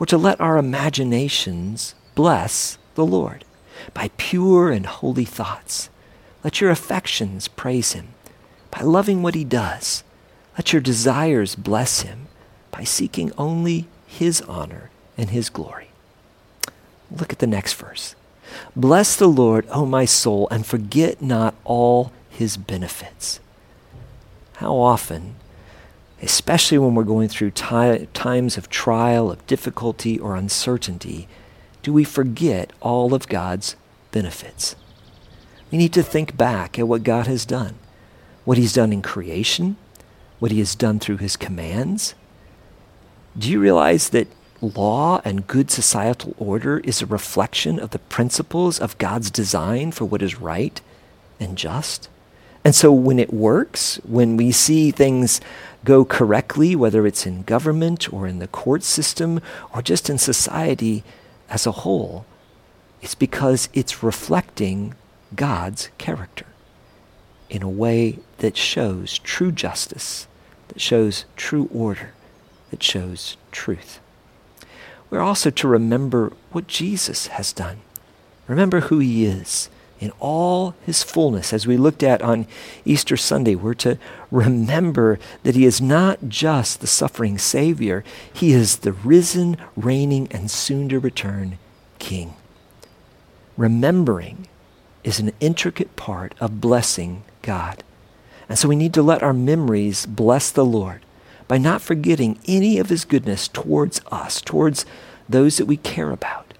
we're 0.00 0.06
to 0.06 0.18
let 0.18 0.40
our 0.40 0.58
imaginations 0.58 1.94
bless 2.16 2.78
the 2.96 3.06
Lord 3.06 3.44
by 3.94 4.10
pure 4.16 4.72
and 4.72 4.86
holy 4.86 5.24
thoughts. 5.24 5.88
Let 6.42 6.60
your 6.60 6.70
affections 6.70 7.46
praise 7.46 7.92
Him 7.92 8.08
by 8.72 8.80
loving 8.80 9.22
what 9.22 9.36
He 9.36 9.44
does. 9.44 10.02
Let 10.56 10.72
your 10.72 10.82
desires 10.82 11.54
bless 11.54 12.02
Him 12.02 12.28
by 12.70 12.84
seeking 12.84 13.32
only 13.36 13.86
His 14.06 14.40
honor 14.42 14.90
and 15.16 15.30
His 15.30 15.50
glory. 15.50 15.88
Look 17.10 17.32
at 17.32 17.38
the 17.38 17.46
next 17.46 17.74
verse. 17.74 18.14
Bless 18.74 19.16
the 19.16 19.26
Lord, 19.26 19.66
O 19.70 19.86
my 19.86 20.04
soul, 20.04 20.48
and 20.50 20.66
forget 20.66 21.22
not 21.22 21.54
all 21.64 22.12
his 22.28 22.56
benefits. 22.56 23.40
How 24.56 24.76
often, 24.76 25.36
especially 26.22 26.78
when 26.78 26.94
we're 26.94 27.04
going 27.04 27.28
through 27.28 27.52
ti- 27.52 28.06
times 28.12 28.56
of 28.56 28.68
trial, 28.68 29.30
of 29.30 29.46
difficulty, 29.46 30.18
or 30.18 30.36
uncertainty, 30.36 31.28
do 31.82 31.92
we 31.92 32.04
forget 32.04 32.72
all 32.80 33.14
of 33.14 33.28
God's 33.28 33.76
benefits? 34.10 34.76
We 35.70 35.78
need 35.78 35.92
to 35.94 36.02
think 36.02 36.36
back 36.36 36.78
at 36.78 36.88
what 36.88 37.02
God 37.02 37.26
has 37.26 37.44
done, 37.44 37.76
what 38.44 38.58
he's 38.58 38.72
done 38.72 38.92
in 38.92 39.02
creation, 39.02 39.76
what 40.44 40.52
he 40.52 40.58
has 40.58 40.74
done 40.74 40.98
through 40.98 41.16
his 41.16 41.38
commands. 41.38 42.14
Do 43.38 43.50
you 43.50 43.58
realize 43.58 44.10
that 44.10 44.28
law 44.60 45.22
and 45.24 45.46
good 45.46 45.70
societal 45.70 46.34
order 46.36 46.80
is 46.80 47.00
a 47.00 47.06
reflection 47.06 47.80
of 47.80 47.92
the 47.92 47.98
principles 47.98 48.78
of 48.78 48.98
God's 48.98 49.30
design 49.30 49.90
for 49.90 50.04
what 50.04 50.20
is 50.20 50.38
right 50.38 50.82
and 51.40 51.56
just. 51.56 52.10
And 52.62 52.74
so 52.74 52.92
when 52.92 53.18
it 53.18 53.32
works, 53.32 53.96
when 54.04 54.36
we 54.36 54.52
see 54.52 54.90
things 54.90 55.40
go 55.82 56.04
correctly, 56.04 56.76
whether 56.76 57.06
it's 57.06 57.24
in 57.24 57.44
government 57.44 58.12
or 58.12 58.26
in 58.26 58.38
the 58.38 58.46
court 58.46 58.82
system 58.82 59.40
or 59.74 59.80
just 59.80 60.10
in 60.10 60.18
society 60.18 61.04
as 61.48 61.66
a 61.66 61.72
whole, 61.72 62.26
it's 63.00 63.14
because 63.14 63.70
it's 63.72 64.02
reflecting 64.02 64.92
God's 65.34 65.88
character 65.96 66.44
in 67.48 67.62
a 67.62 67.68
way 67.68 68.18
that 68.38 68.56
shows 68.56 69.18
true 69.18 69.52
justice, 69.52 70.26
shows 70.76 71.24
true 71.36 71.68
order, 71.72 72.12
that 72.70 72.82
shows 72.82 73.36
truth 73.52 74.00
we're 75.14 75.20
also 75.20 75.48
to 75.48 75.68
remember 75.68 76.32
what 76.50 76.66
Jesus 76.66 77.28
has 77.28 77.52
done. 77.52 77.82
Remember 78.48 78.80
who 78.80 78.98
he 78.98 79.24
is 79.24 79.70
in 80.00 80.10
all 80.18 80.74
his 80.84 81.04
fullness. 81.04 81.52
As 81.52 81.68
we 81.68 81.76
looked 81.76 82.02
at 82.02 82.20
on 82.20 82.48
Easter 82.84 83.16
Sunday, 83.16 83.54
we're 83.54 83.74
to 83.74 83.96
remember 84.32 85.20
that 85.44 85.54
he 85.54 85.66
is 85.66 85.80
not 85.80 86.28
just 86.28 86.80
the 86.80 86.88
suffering 86.88 87.38
Savior, 87.38 88.02
he 88.32 88.52
is 88.52 88.78
the 88.78 88.90
risen, 88.90 89.56
reigning, 89.76 90.26
and 90.32 90.50
soon 90.50 90.88
to 90.88 90.98
return 90.98 91.58
King. 92.00 92.34
Remembering 93.56 94.48
is 95.04 95.20
an 95.20 95.30
intricate 95.38 95.94
part 95.94 96.34
of 96.40 96.60
blessing 96.60 97.22
God. 97.40 97.84
And 98.48 98.58
so 98.58 98.68
we 98.68 98.76
need 98.76 98.94
to 98.94 99.02
let 99.02 99.22
our 99.22 99.32
memories 99.32 100.06
bless 100.06 100.50
the 100.50 100.64
Lord 100.64 101.04
by 101.48 101.58
not 101.58 101.82
forgetting 101.82 102.38
any 102.46 102.78
of 102.78 102.88
his 102.88 103.04
goodness 103.04 103.48
towards 103.48 104.00
us, 104.10 104.40
towards 104.40 104.84
those 105.28 105.56
that 105.56 105.66
we 105.66 105.76
care 105.76 106.10
about. 106.10 106.54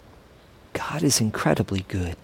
God 0.72 1.02
is 1.02 1.20
incredibly 1.20 1.84
good. 1.88 2.16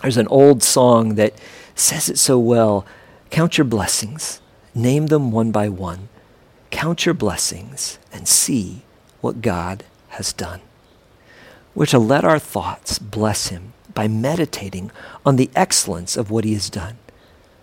There's 0.00 0.16
an 0.16 0.28
old 0.28 0.62
song 0.62 1.14
that 1.16 1.34
says 1.74 2.08
it 2.08 2.18
so 2.18 2.38
well 2.38 2.86
Count 3.30 3.56
your 3.56 3.64
blessings, 3.64 4.42
name 4.74 5.06
them 5.06 5.32
one 5.32 5.52
by 5.52 5.66
one. 5.70 6.10
Count 6.70 7.06
your 7.06 7.14
blessings 7.14 7.98
and 8.12 8.28
see 8.28 8.82
what 9.22 9.40
God 9.40 9.84
has 10.08 10.34
done. 10.34 10.60
We're 11.74 11.86
to 11.86 11.98
let 11.98 12.24
our 12.24 12.38
thoughts 12.38 12.98
bless 12.98 13.48
Him 13.48 13.72
by 13.94 14.06
meditating 14.06 14.90
on 15.24 15.36
the 15.36 15.48
excellence 15.56 16.14
of 16.14 16.30
what 16.30 16.44
He 16.44 16.52
has 16.52 16.68
done. 16.68 16.98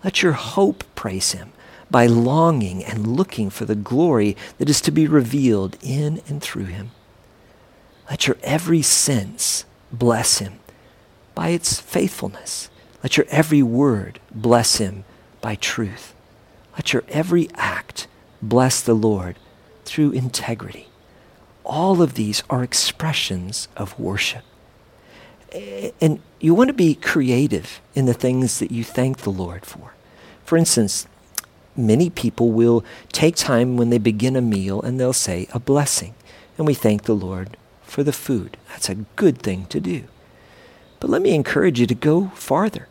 Let 0.03 0.23
your 0.23 0.33
hope 0.33 0.83
praise 0.95 1.33
Him 1.33 1.51
by 1.91 2.05
longing 2.05 2.83
and 2.83 3.07
looking 3.07 3.49
for 3.49 3.65
the 3.65 3.75
glory 3.75 4.37
that 4.57 4.69
is 4.69 4.81
to 4.81 4.91
be 4.91 5.07
revealed 5.07 5.77
in 5.81 6.21
and 6.27 6.41
through 6.41 6.65
him. 6.65 6.91
Let 8.09 8.27
your 8.27 8.37
every 8.43 8.81
sense 8.81 9.65
bless 9.91 10.39
him 10.39 10.59
by 11.35 11.49
its 11.49 11.79
faithfulness. 11.79 12.69
Let 13.03 13.17
your 13.17 13.25
every 13.29 13.63
word 13.63 14.19
bless 14.31 14.77
him 14.77 15.05
by 15.41 15.55
truth. 15.55 16.13
Let 16.73 16.93
your 16.93 17.03
every 17.09 17.49
act 17.55 18.07
bless 18.41 18.81
the 18.81 18.93
Lord 18.93 19.37
through 19.85 20.11
integrity. 20.11 20.87
All 21.63 22.01
of 22.01 22.15
these 22.15 22.43
are 22.49 22.63
expressions 22.63 23.67
of 23.77 23.99
worship. 23.99 24.43
Eh, 25.51 25.91
and 25.99 26.19
you 26.39 26.53
want 26.53 26.69
to 26.69 26.73
be 26.73 26.95
creative 26.95 27.81
in 27.95 28.05
the 28.05 28.13
things 28.13 28.59
that 28.59 28.71
you 28.71 28.83
thank 28.83 29.19
the 29.19 29.31
Lord 29.31 29.65
for. 29.65 29.93
For 30.45 30.57
instance, 30.57 31.07
many 31.75 32.09
people 32.09 32.51
will 32.51 32.83
take 33.11 33.35
time 33.35 33.77
when 33.77 33.89
they 33.89 33.97
begin 33.97 34.35
a 34.35 34.41
meal 34.41 34.81
and 34.81 34.99
they'll 34.99 35.13
say 35.13 35.47
a 35.53 35.59
blessing. 35.59 36.13
And 36.57 36.67
we 36.67 36.73
thank 36.73 37.03
the 37.03 37.15
Lord 37.15 37.57
for 37.83 38.03
the 38.03 38.13
food. 38.13 38.57
That's 38.69 38.89
a 38.89 38.95
good 39.15 39.39
thing 39.39 39.65
to 39.67 39.79
do. 39.79 40.03
But 40.99 41.09
let 41.09 41.21
me 41.21 41.33
encourage 41.33 41.79
you 41.79 41.87
to 41.87 41.95
go 41.95 42.27
farther. 42.35 42.87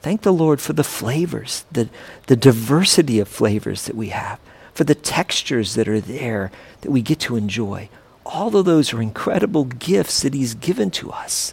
Thank 0.00 0.22
the 0.22 0.32
Lord 0.32 0.60
for 0.60 0.72
the 0.72 0.84
flavors, 0.84 1.64
the, 1.70 1.88
the 2.26 2.36
diversity 2.36 3.18
of 3.18 3.28
flavors 3.28 3.84
that 3.86 3.96
we 3.96 4.08
have, 4.08 4.38
for 4.72 4.84
the 4.84 4.94
textures 4.94 5.74
that 5.74 5.88
are 5.88 6.00
there 6.00 6.50
that 6.80 6.90
we 6.90 7.02
get 7.02 7.18
to 7.20 7.36
enjoy. 7.36 7.88
All 8.24 8.56
of 8.56 8.64
those 8.64 8.92
are 8.92 9.02
incredible 9.02 9.64
gifts 9.64 10.22
that 10.22 10.34
He's 10.34 10.54
given 10.54 10.90
to 10.92 11.10
us. 11.10 11.52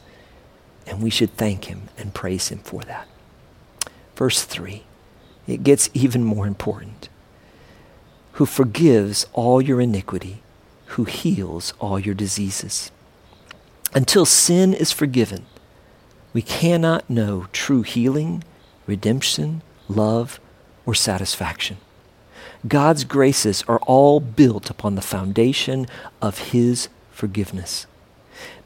And 0.88 1.02
we 1.02 1.10
should 1.10 1.36
thank 1.36 1.66
Him 1.66 1.90
and 1.98 2.14
praise 2.14 2.50
Him 2.50 2.60
for 2.60 2.82
that. 2.84 3.08
Verse 4.16 4.44
3, 4.44 4.84
it 5.48 5.64
gets 5.64 5.90
even 5.94 6.24
more 6.24 6.48
important. 6.48 7.10
Who 8.34 8.46
forgives 8.46 9.26
all 9.34 9.62
your 9.62 9.82
iniquity, 9.82 10.42
who 10.88 11.06
heals 11.06 11.74
all 11.80 12.00
your 12.00 12.16
diseases. 12.16 12.92
Until 13.94 14.26
sin 14.26 14.74
is 14.74 14.92
forgiven, 14.92 15.46
we 16.34 16.42
cannot 16.42 17.10
know 17.10 17.48
true 17.52 17.82
healing, 17.82 18.44
redemption, 18.86 19.62
love, 19.88 20.40
or 20.86 20.94
satisfaction. 20.94 21.78
God's 22.68 23.04
graces 23.04 23.64
are 23.68 23.80
all 23.80 24.20
built 24.20 24.70
upon 24.70 24.96
the 24.96 25.02
foundation 25.02 25.88
of 26.22 26.50
His 26.50 26.90
forgiveness. 27.12 27.88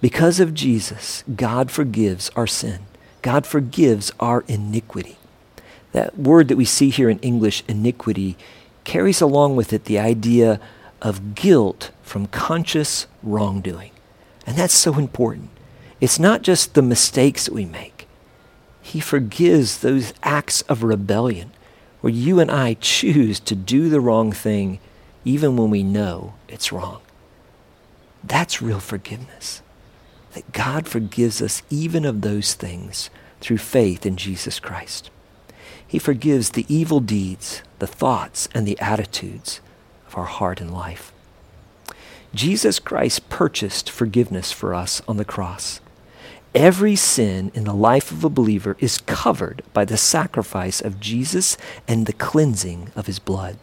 Because 0.02 0.40
of 0.40 0.54
Jesus, 0.54 1.24
God 1.36 1.72
forgives 1.72 2.30
our 2.36 2.48
sin. 2.48 2.80
God 3.22 3.46
forgives 3.46 4.12
our 4.20 4.44
iniquity. 4.48 5.18
That 5.92 6.18
word 6.18 6.48
that 6.48 6.58
we 6.58 6.66
see 6.66 6.90
here 6.90 7.10
in 7.10 7.20
English, 7.20 7.64
iniquity, 7.68 8.38
carries 8.84 9.22
along 9.22 9.56
with 9.56 9.74
it 9.74 9.86
the 9.86 10.00
idea 10.00 10.60
of 11.02 11.36
guilt 11.36 11.92
from 12.04 12.28
conscious 12.28 13.08
wrongdoing. 13.24 13.92
And 14.46 14.58
that's 14.58 14.74
so 14.74 14.96
important. 14.98 15.50
It's 16.02 16.20
not 16.20 16.42
just 16.42 16.74
the 16.74 16.82
mistakes 16.82 17.46
that 17.46 17.54
we 17.54 17.66
make. 17.66 18.08
He 18.82 19.00
forgives 19.00 19.80
those 19.80 20.14
acts 20.24 20.62
of 20.64 20.84
rebellion 20.84 21.52
where 22.02 22.14
you 22.14 22.40
and 22.40 22.50
I 22.50 22.76
choose 22.76 23.40
to 23.42 23.56
do 23.56 23.90
the 23.90 24.00
wrong 24.00 24.32
thing 24.32 24.80
even 25.26 25.58
when 25.58 25.70
we 25.70 25.84
know 25.84 26.34
it's 26.48 26.72
wrong. 26.72 27.02
That's 28.24 28.62
real 28.62 28.80
forgiveness. 28.80 29.62
That 30.34 30.52
God 30.52 30.88
forgives 30.88 31.42
us 31.42 31.64
even 31.70 32.06
of 32.06 32.22
those 32.22 32.54
things 32.54 33.10
through 33.40 33.58
faith 33.58 34.06
in 34.06 34.16
Jesus 34.16 34.60
Christ. 34.60 35.10
He 35.86 35.98
forgives 35.98 36.52
the 36.52 36.66
evil 36.68 37.00
deeds, 37.00 37.64
the 37.80 37.88
thoughts, 37.88 38.48
and 38.54 38.68
the 38.68 38.80
attitudes 38.80 39.60
of 40.08 40.18
our 40.18 40.26
heart 40.26 40.62
and 40.62 40.72
life. 40.72 41.12
Jesus 42.34 42.78
Christ 42.78 43.28
purchased 43.30 43.90
forgiveness 43.90 44.52
for 44.52 44.76
us 44.76 45.02
on 45.08 45.18
the 45.18 45.26
cross. 45.26 45.82
Every 46.54 46.96
sin 46.96 47.52
in 47.54 47.64
the 47.64 47.74
life 47.74 48.12
of 48.12 48.24
a 48.24 48.30
believer 48.30 48.76
is 48.80 49.00
covered 49.00 49.64
by 49.74 49.86
the 49.86 49.98
sacrifice 49.98 50.82
of 50.82 51.00
Jesus 51.00 51.58
and 51.88 52.06
the 52.06 52.14
cleansing 52.14 52.92
of 52.96 53.08
his 53.08 53.20
blood. 53.20 53.58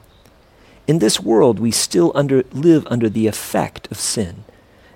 In 0.86 0.98
this 0.98 1.20
world, 1.20 1.58
we 1.58 1.70
still 1.70 2.12
under, 2.14 2.44
live 2.52 2.86
under 2.88 3.08
the 3.08 3.26
effect 3.26 3.90
of 3.90 3.98
sin, 3.98 4.44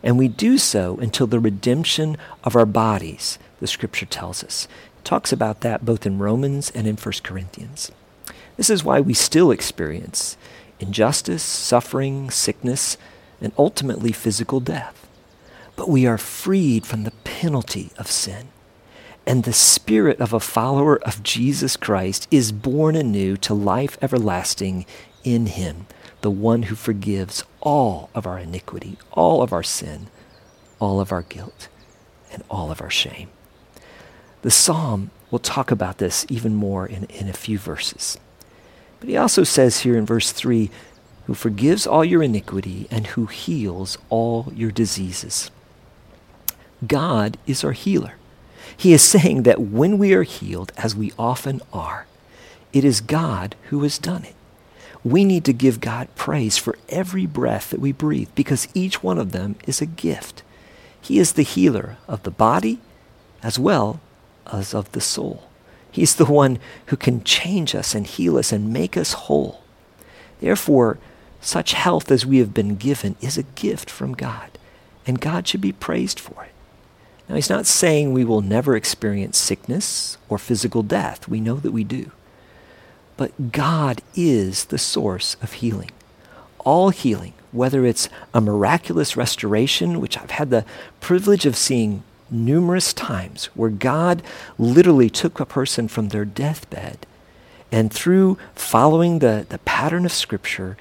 and 0.03 0.19
we 0.19 0.29
do 0.29 0.57
so 0.57 0.97
until 0.99 1.27
the 1.27 1.41
redemption 1.41 2.17
of 2.45 2.55
our 2.55 2.67
bodies, 2.67 3.39
the 3.59 3.67
scripture 3.67 4.07
tells 4.07 4.45
us. 4.45 4.69
It 4.99 5.05
talks 5.05 5.33
about 5.33 5.63
that 5.63 5.85
both 5.85 6.07
in 6.07 6.19
Romans 6.19 6.71
and 6.75 6.87
in 6.87 6.97
1 6.97 7.15
Corinthians. 7.23 7.91
This 8.57 8.71
is 8.71 8.85
why 8.85 9.01
we 9.01 9.15
still 9.15 9.51
experience 9.51 10.37
injustice, 10.79 11.43
suffering, 11.43 12.31
sickness, 12.31 12.97
and 13.41 13.53
ultimately 13.59 14.13
physical 14.13 14.61
death 14.61 15.01
but 15.81 15.89
we 15.89 16.07
are 16.07 16.19
freed 16.19 16.85
from 16.85 17.05
the 17.05 17.11
penalty 17.25 17.91
of 17.97 18.07
sin. 18.07 18.49
And 19.27 19.45
the 19.45 19.53
spirit 19.55 20.21
of 20.21 20.35
a 20.35 20.39
follower 20.39 20.99
of 21.07 21.23
Jesus 21.23 21.75
Christ 21.75 22.29
is 22.31 22.53
born 22.53 22.95
anew 22.95 23.39
to 23.39 23.55
life 23.55 23.97
everlasting 24.03 24.85
in 25.25 25.47
him, 25.47 25.87
the 26.21 26.31
one 26.31 26.65
who 26.65 26.75
forgives 26.75 27.45
all 27.61 28.11
of 28.15 28.27
our 28.27 28.39
iniquity, 28.39 28.99
all 29.13 29.43
of 29.43 29.53
our 29.53 29.63
sin, 29.63 30.09
all 30.79 31.01
of 31.01 31.13
our 31.13 31.23
guilt, 31.23 31.69
and 32.33 32.43
all 32.51 32.71
of 32.71 32.81
our 32.81 32.91
shame. 32.91 33.29
The 34.43 34.51
psalm 34.51 35.11
will 35.31 35.39
talk 35.39 35.71
about 35.71 35.99
this 35.99 36.27
even 36.29 36.55
more 36.55 36.87
in, 36.87 37.05
in 37.05 37.29
a 37.29 37.35
few 37.35 37.59
verses. 37.59 38.19
But 38.99 39.09
he 39.09 39.17
also 39.17 39.45
says 39.45 39.81
here 39.81 39.97
in 39.97 40.07
verse 40.07 40.33
3 40.33 40.71
who 41.27 41.35
forgives 41.35 41.87
all 41.87 42.05
your 42.05 42.23
iniquity 42.23 42.89
and 42.91 43.09
who 43.09 43.27
heals 43.27 43.97
all 44.09 44.51
your 44.55 44.71
diseases. 44.71 45.51
God 46.87 47.37
is 47.47 47.63
our 47.63 47.73
healer. 47.73 48.15
He 48.77 48.93
is 48.93 49.03
saying 49.03 49.43
that 49.45 49.61
when 49.61 49.99
we 49.99 50.13
are 50.15 50.23
healed, 50.23 50.73
as 50.77 50.97
we 50.97 51.13
often 51.19 51.61
are, 51.73 52.07
it 52.73 52.85
is 52.85 53.01
God 53.01 53.55
who 53.65 53.83
has 53.83 53.99
done 53.99 54.25
it. 54.25 54.35
We 55.05 55.25
need 55.25 55.45
to 55.47 55.53
give 55.53 55.81
God 55.81 56.09
praise 56.15 56.59
for 56.59 56.77
every 56.89 57.27
breath 57.27 57.71
that 57.71 57.81
we 57.81 57.93
breathe 57.93 58.29
because 58.35 58.69
each 58.75 59.03
one 59.03 59.19
of 59.19 59.33
them 59.33 59.57
is 59.67 59.81
a 59.81 59.87
gift. 59.87 60.43
He 61.01 61.19
is 61.19 61.33
the 61.33 61.43
healer 61.43 61.97
of 62.07 62.23
the 62.23 62.31
body 62.31 62.81
as 63.43 63.59
well 63.59 64.01
as 64.53 64.75
of 64.75 64.93
the 64.93 65.01
soul. 65.01 65.45
He's 65.91 66.15
the 66.15 66.27
one 66.27 66.59
who 66.87 66.97
can 66.97 67.25
change 67.25 67.75
us 67.75 67.95
and 67.95 68.07
heal 68.07 68.37
us 68.37 68.53
and 68.53 68.73
make 68.73 68.97
us 68.97 69.13
whole. 69.15 69.63
Therefore, 70.41 70.99
such 71.41 71.73
health 71.73 72.11
as 72.11 72.27
we 72.27 72.39
have 72.39 72.55
been 72.55 72.77
given 72.77 73.17
is 73.21 73.39
a 73.39 73.43
gift 73.43 73.89
from 73.91 74.13
God, 74.13 74.51
and 75.07 75.21
God 75.21 75.49
should 75.49 75.61
be 75.61 75.73
praised 75.73 76.21
for 76.21 76.45
it. 76.45 76.53
Now, 77.29 77.37
he's 77.37 77.51
not 77.51 77.67
saying 77.67 78.13
we 78.13 78.25
will 78.25 78.41
never 78.41 78.77
experience 78.77 79.39
sickness 79.39 80.19
or 80.29 80.37
physical 80.37 80.83
death. 80.83 81.29
We 81.29 81.41
know 81.41 81.57
that 81.57 81.73
we 81.73 81.85
do. 81.85 82.11
But 83.21 83.53
God 83.53 84.01
is 84.15 84.65
the 84.65 84.79
source 84.79 85.37
of 85.43 85.53
healing. 85.53 85.91
All 86.61 86.89
healing, 86.89 87.35
whether 87.53 87.85
it's 87.85 88.09
a 88.33 88.41
miraculous 88.41 89.15
restoration, 89.15 90.01
which 90.01 90.17
I've 90.17 90.31
had 90.31 90.49
the 90.49 90.65
privilege 91.01 91.45
of 91.45 91.55
seeing 91.55 92.03
numerous 92.31 92.95
times, 92.95 93.51
where 93.55 93.69
God 93.69 94.23
literally 94.57 95.11
took 95.11 95.39
a 95.39 95.45
person 95.45 95.87
from 95.87 96.09
their 96.09 96.25
deathbed 96.25 97.05
and 97.71 97.93
through 97.93 98.39
following 98.55 99.19
the, 99.19 99.45
the 99.51 99.59
pattern 99.59 100.07
of 100.07 100.13
Scripture 100.13 100.79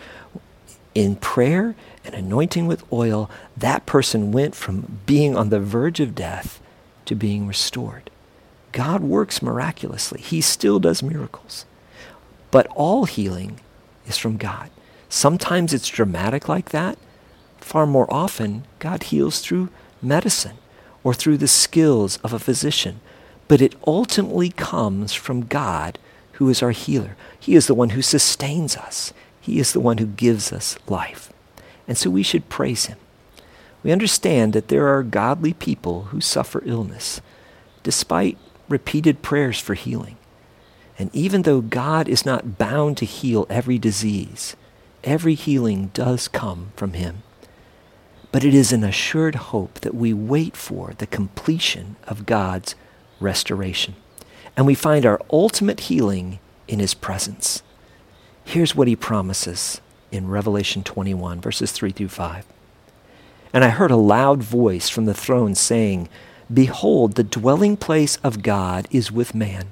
in 0.95 1.17
prayer 1.17 1.75
and 2.05 2.15
anointing 2.15 2.67
with 2.67 2.89
oil, 2.93 3.29
that 3.57 3.85
person 3.85 4.31
went 4.31 4.55
from 4.55 5.01
being 5.05 5.35
on 5.35 5.49
the 5.49 5.59
verge 5.59 5.99
of 5.99 6.15
death 6.15 6.61
to 7.03 7.15
being 7.15 7.47
restored. 7.47 8.09
God 8.71 9.01
works 9.01 9.41
miraculously. 9.41 10.21
He 10.21 10.39
still 10.39 10.79
does 10.79 11.03
miracles. 11.03 11.65
But 12.51 12.67
all 12.67 13.05
healing 13.05 13.59
is 14.07 14.17
from 14.17 14.37
God. 14.37 14.69
Sometimes 15.07 15.73
it's 15.73 15.87
dramatic 15.87 16.47
like 16.47 16.69
that. 16.69 16.97
Far 17.57 17.85
more 17.85 18.11
often, 18.13 18.65
God 18.79 19.03
heals 19.03 19.41
through 19.41 19.69
medicine 20.01 20.57
or 21.03 21.13
through 21.13 21.37
the 21.37 21.47
skills 21.47 22.17
of 22.17 22.33
a 22.33 22.39
physician. 22.39 22.99
But 23.47 23.61
it 23.61 23.75
ultimately 23.85 24.49
comes 24.49 25.13
from 25.13 25.45
God, 25.45 25.97
who 26.33 26.49
is 26.49 26.61
our 26.61 26.71
healer. 26.71 27.15
He 27.39 27.55
is 27.55 27.67
the 27.67 27.73
one 27.73 27.89
who 27.89 28.01
sustains 28.01 28.77
us, 28.77 29.13
He 29.41 29.59
is 29.59 29.73
the 29.73 29.79
one 29.79 29.97
who 29.97 30.05
gives 30.05 30.53
us 30.53 30.77
life. 30.87 31.33
And 31.87 31.97
so 31.97 32.11
we 32.11 32.21
should 32.21 32.49
praise 32.49 32.85
him. 32.85 32.99
We 33.81 33.91
understand 33.91 34.53
that 34.53 34.67
there 34.67 34.87
are 34.87 35.01
godly 35.01 35.53
people 35.53 36.03
who 36.03 36.21
suffer 36.21 36.61
illness 36.63 37.19
despite 37.81 38.37
repeated 38.67 39.23
prayers 39.23 39.59
for 39.59 39.73
healing. 39.73 40.17
And 40.99 41.09
even 41.15 41.43
though 41.43 41.61
God 41.61 42.09
is 42.09 42.25
not 42.25 42.57
bound 42.57 42.97
to 42.97 43.05
heal 43.05 43.47
every 43.49 43.79
disease, 43.79 44.57
every 45.05 45.33
healing 45.33 45.91
does 45.93 46.27
come 46.27 46.73
from 46.75 46.91
him. 46.91 47.23
But 48.33 48.43
it 48.43 48.53
is 48.53 48.73
an 48.73 48.83
assured 48.83 49.35
hope 49.35 49.79
that 49.79 49.95
we 49.95 50.13
wait 50.13 50.57
for 50.57 50.93
the 50.97 51.07
completion 51.07 51.95
of 52.03 52.25
God's 52.25 52.75
restoration. 53.21 53.95
And 54.57 54.67
we 54.67 54.75
find 54.75 55.05
our 55.05 55.21
ultimate 55.31 55.81
healing 55.81 56.39
in 56.67 56.79
his 56.79 56.93
presence. 56.93 57.63
Here's 58.43 58.75
what 58.75 58.89
he 58.89 58.95
promises 58.95 59.79
in 60.11 60.27
Revelation 60.27 60.83
21, 60.83 61.39
verses 61.39 61.71
3 61.71 61.91
through 61.91 62.09
5. 62.09 62.45
And 63.53 63.63
I 63.63 63.69
heard 63.69 63.91
a 63.91 63.95
loud 63.95 64.43
voice 64.43 64.89
from 64.89 65.05
the 65.05 65.13
throne 65.13 65.55
saying, 65.55 66.09
Behold, 66.53 67.15
the 67.15 67.23
dwelling 67.23 67.77
place 67.77 68.17
of 68.17 68.43
God 68.43 68.87
is 68.91 69.11
with 69.11 69.33
man. 69.33 69.71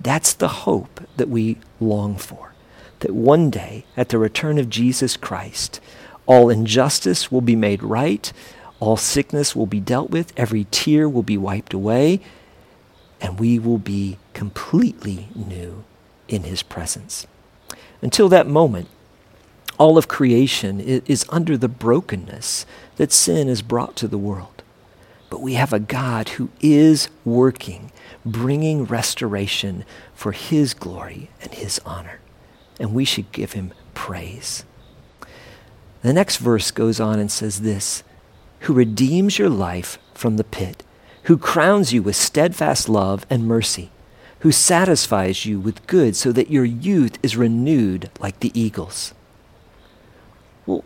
That's 0.00 0.32
the 0.32 0.48
hope 0.48 1.00
that 1.16 1.28
we 1.28 1.58
long 1.78 2.16
for. 2.16 2.54
That 3.00 3.14
one 3.14 3.50
day, 3.50 3.84
at 3.96 4.08
the 4.08 4.18
return 4.18 4.58
of 4.58 4.70
Jesus 4.70 5.16
Christ, 5.16 5.80
all 6.26 6.50
injustice 6.50 7.30
will 7.30 7.40
be 7.40 7.56
made 7.56 7.82
right, 7.82 8.32
all 8.78 8.96
sickness 8.96 9.54
will 9.54 9.66
be 9.66 9.80
dealt 9.80 10.10
with, 10.10 10.32
every 10.36 10.66
tear 10.70 11.08
will 11.08 11.22
be 11.22 11.36
wiped 11.36 11.74
away, 11.74 12.20
and 13.20 13.38
we 13.38 13.58
will 13.58 13.78
be 13.78 14.18
completely 14.32 15.28
new 15.34 15.84
in 16.28 16.44
his 16.44 16.62
presence. 16.62 17.26
Until 18.00 18.28
that 18.30 18.46
moment, 18.46 18.88
all 19.78 19.98
of 19.98 20.08
creation 20.08 20.80
is 20.80 21.24
under 21.30 21.56
the 21.56 21.68
brokenness 21.68 22.66
that 22.96 23.12
sin 23.12 23.48
has 23.48 23.62
brought 23.62 23.96
to 23.96 24.08
the 24.08 24.18
world. 24.18 24.62
But 25.30 25.40
we 25.40 25.54
have 25.54 25.72
a 25.72 25.80
God 25.80 26.30
who 26.30 26.50
is 26.60 27.08
working, 27.24 27.92
bringing 28.24 28.84
restoration 28.84 29.84
for 30.14 30.32
his 30.32 30.74
glory 30.74 31.30
and 31.40 31.54
his 31.54 31.80
honor. 31.84 32.20
And 32.78 32.94
we 32.94 33.04
should 33.04 33.32
give 33.32 33.52
him 33.52 33.72
praise. 33.94 34.64
The 36.02 36.12
next 36.12 36.36
verse 36.36 36.70
goes 36.70 37.00
on 37.00 37.18
and 37.18 37.30
says 37.30 37.60
this 37.60 38.02
Who 38.60 38.72
redeems 38.72 39.38
your 39.38 39.50
life 39.50 39.98
from 40.14 40.36
the 40.36 40.44
pit, 40.44 40.82
who 41.24 41.36
crowns 41.36 41.92
you 41.92 42.02
with 42.02 42.16
steadfast 42.16 42.88
love 42.88 43.26
and 43.28 43.46
mercy 43.46 43.90
who 44.40 44.52
satisfies 44.52 45.44
you 45.44 45.60
with 45.60 45.86
good 45.86 46.16
so 46.16 46.32
that 46.32 46.50
your 46.50 46.64
youth 46.64 47.18
is 47.22 47.36
renewed 47.36 48.10
like 48.20 48.40
the 48.40 48.58
eagles. 48.58 49.14
Well, 50.66 50.84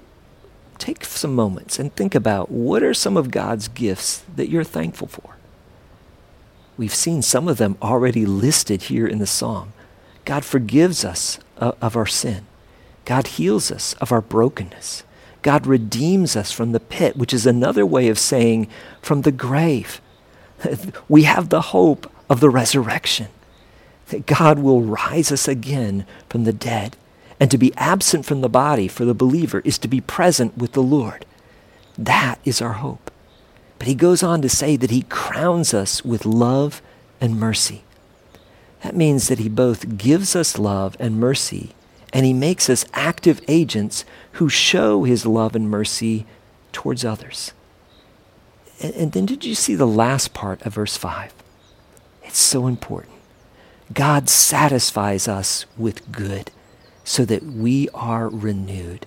take 0.78 1.04
some 1.04 1.34
moments 1.34 1.78
and 1.78 1.94
think 1.94 2.14
about 2.14 2.50
what 2.50 2.82
are 2.82 2.94
some 2.94 3.16
of 3.16 3.30
God's 3.30 3.68
gifts 3.68 4.24
that 4.34 4.48
you're 4.48 4.64
thankful 4.64 5.08
for? 5.08 5.33
We've 6.76 6.94
seen 6.94 7.22
some 7.22 7.48
of 7.48 7.58
them 7.58 7.76
already 7.80 8.26
listed 8.26 8.84
here 8.84 9.06
in 9.06 9.18
the 9.18 9.26
psalm. 9.26 9.72
God 10.24 10.44
forgives 10.44 11.04
us 11.04 11.38
uh, 11.58 11.72
of 11.80 11.96
our 11.96 12.06
sin. 12.06 12.46
God 13.04 13.26
heals 13.26 13.70
us 13.70 13.94
of 13.94 14.10
our 14.10 14.20
brokenness. 14.20 15.04
God 15.42 15.66
redeems 15.66 16.36
us 16.36 16.50
from 16.50 16.72
the 16.72 16.80
pit, 16.80 17.16
which 17.16 17.34
is 17.34 17.46
another 17.46 17.84
way 17.84 18.08
of 18.08 18.18
saying 18.18 18.66
from 19.02 19.22
the 19.22 19.32
grave. 19.32 20.00
We 21.08 21.24
have 21.24 21.50
the 21.50 21.60
hope 21.60 22.10
of 22.30 22.40
the 22.40 22.48
resurrection 22.48 23.28
that 24.06 24.26
God 24.26 24.58
will 24.58 24.82
rise 24.82 25.30
us 25.30 25.46
again 25.46 26.06
from 26.28 26.44
the 26.44 26.52
dead. 26.52 26.96
And 27.38 27.50
to 27.50 27.58
be 27.58 27.74
absent 27.76 28.24
from 28.24 28.40
the 28.40 28.48
body 28.48 28.88
for 28.88 29.04
the 29.04 29.14
believer 29.14 29.60
is 29.64 29.76
to 29.78 29.88
be 29.88 30.00
present 30.00 30.56
with 30.56 30.72
the 30.72 30.82
Lord. 30.82 31.26
That 31.98 32.38
is 32.44 32.62
our 32.62 32.74
hope. 32.74 33.10
But 33.84 33.90
he 33.90 33.96
goes 33.96 34.22
on 34.22 34.40
to 34.40 34.48
say 34.48 34.76
that 34.76 34.90
he 34.90 35.02
crowns 35.02 35.74
us 35.74 36.02
with 36.02 36.24
love 36.24 36.80
and 37.20 37.38
mercy. 37.38 37.84
That 38.82 38.96
means 38.96 39.28
that 39.28 39.38
he 39.38 39.50
both 39.50 39.98
gives 39.98 40.34
us 40.34 40.58
love 40.58 40.96
and 40.98 41.20
mercy, 41.20 41.74
and 42.10 42.24
he 42.24 42.32
makes 42.32 42.70
us 42.70 42.86
active 42.94 43.42
agents 43.46 44.06
who 44.32 44.48
show 44.48 45.04
his 45.04 45.26
love 45.26 45.54
and 45.54 45.68
mercy 45.68 46.24
towards 46.72 47.04
others. 47.04 47.52
And, 48.80 48.94
and 48.94 49.12
then 49.12 49.26
did 49.26 49.44
you 49.44 49.54
see 49.54 49.74
the 49.74 49.86
last 49.86 50.32
part 50.32 50.62
of 50.62 50.76
verse 50.76 50.96
5? 50.96 51.34
It's 52.22 52.38
so 52.38 52.66
important. 52.66 53.16
God 53.92 54.30
satisfies 54.30 55.28
us 55.28 55.66
with 55.76 56.10
good 56.10 56.50
so 57.04 57.26
that 57.26 57.42
we 57.42 57.90
are 57.92 58.30
renewed. 58.30 59.04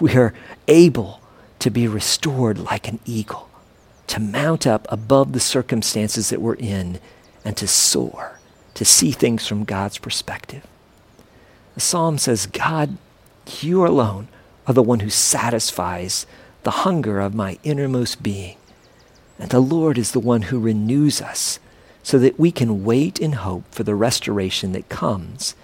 We 0.00 0.16
are 0.16 0.34
able 0.66 1.22
to 1.60 1.70
be 1.70 1.88
restored 1.88 2.58
like 2.58 2.88
an 2.88 3.00
eagle, 3.06 3.47
to 4.08 4.20
mount 4.20 4.66
up 4.66 4.86
above 4.90 5.32
the 5.32 5.40
circumstances 5.40 6.30
that 6.30 6.40
we're 6.40 6.54
in, 6.54 7.00
and 7.44 7.56
to 7.56 7.66
soar, 7.66 8.40
to 8.74 8.84
see 8.84 9.10
things 9.10 9.46
from 9.46 9.64
God's 9.64 9.98
perspective. 9.98 10.66
The 11.74 11.80
psalm 11.80 12.18
says, 12.18 12.46
God, 12.46 12.98
you 13.60 13.86
alone 13.86 14.28
are 14.66 14.74
the 14.74 14.82
one 14.82 15.00
who 15.00 15.10
satisfies 15.10 16.26
the 16.62 16.70
hunger 16.70 17.20
of 17.20 17.34
my 17.34 17.58
innermost 17.62 18.22
being. 18.22 18.56
And 19.38 19.50
the 19.50 19.60
Lord 19.60 19.96
is 19.96 20.12
the 20.12 20.20
one 20.20 20.42
who 20.42 20.58
renews 20.58 21.22
us 21.22 21.60
so 22.02 22.18
that 22.18 22.38
we 22.38 22.50
can 22.50 22.84
wait 22.84 23.18
in 23.18 23.32
hope 23.32 23.64
for 23.70 23.84
the 23.84 23.94
restoration 23.94 24.72
that 24.72 24.88
comes 24.88 25.54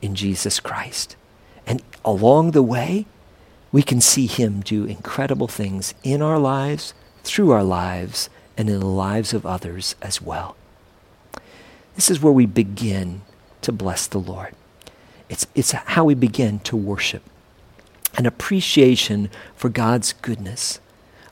in 0.00 0.14
Jesus 0.14 0.60
Christ. 0.60 1.16
And 1.66 1.82
along 2.04 2.50
the 2.50 2.62
way, 2.62 3.06
we 3.70 3.82
can 3.82 4.00
see 4.00 4.26
Him 4.26 4.60
do 4.60 4.84
incredible 4.84 5.48
things 5.48 5.94
in 6.02 6.20
our 6.20 6.38
lives, 6.38 6.92
through 7.22 7.50
our 7.50 7.64
lives, 7.64 8.28
and 8.56 8.68
in 8.68 8.80
the 8.80 8.86
lives 8.86 9.32
of 9.32 9.46
others 9.46 9.94
as 10.02 10.20
well. 10.20 10.56
This 11.94 12.10
is 12.10 12.20
where 12.20 12.32
we 12.32 12.46
begin 12.46 13.22
to 13.62 13.72
bless 13.72 14.06
the 14.06 14.18
Lord. 14.18 14.54
It's, 15.28 15.46
it's 15.54 15.72
how 15.72 16.04
we 16.04 16.14
begin 16.14 16.58
to 16.60 16.76
worship, 16.76 17.22
an 18.16 18.26
appreciation 18.26 19.30
for 19.56 19.68
God's 19.68 20.12
goodness. 20.12 20.80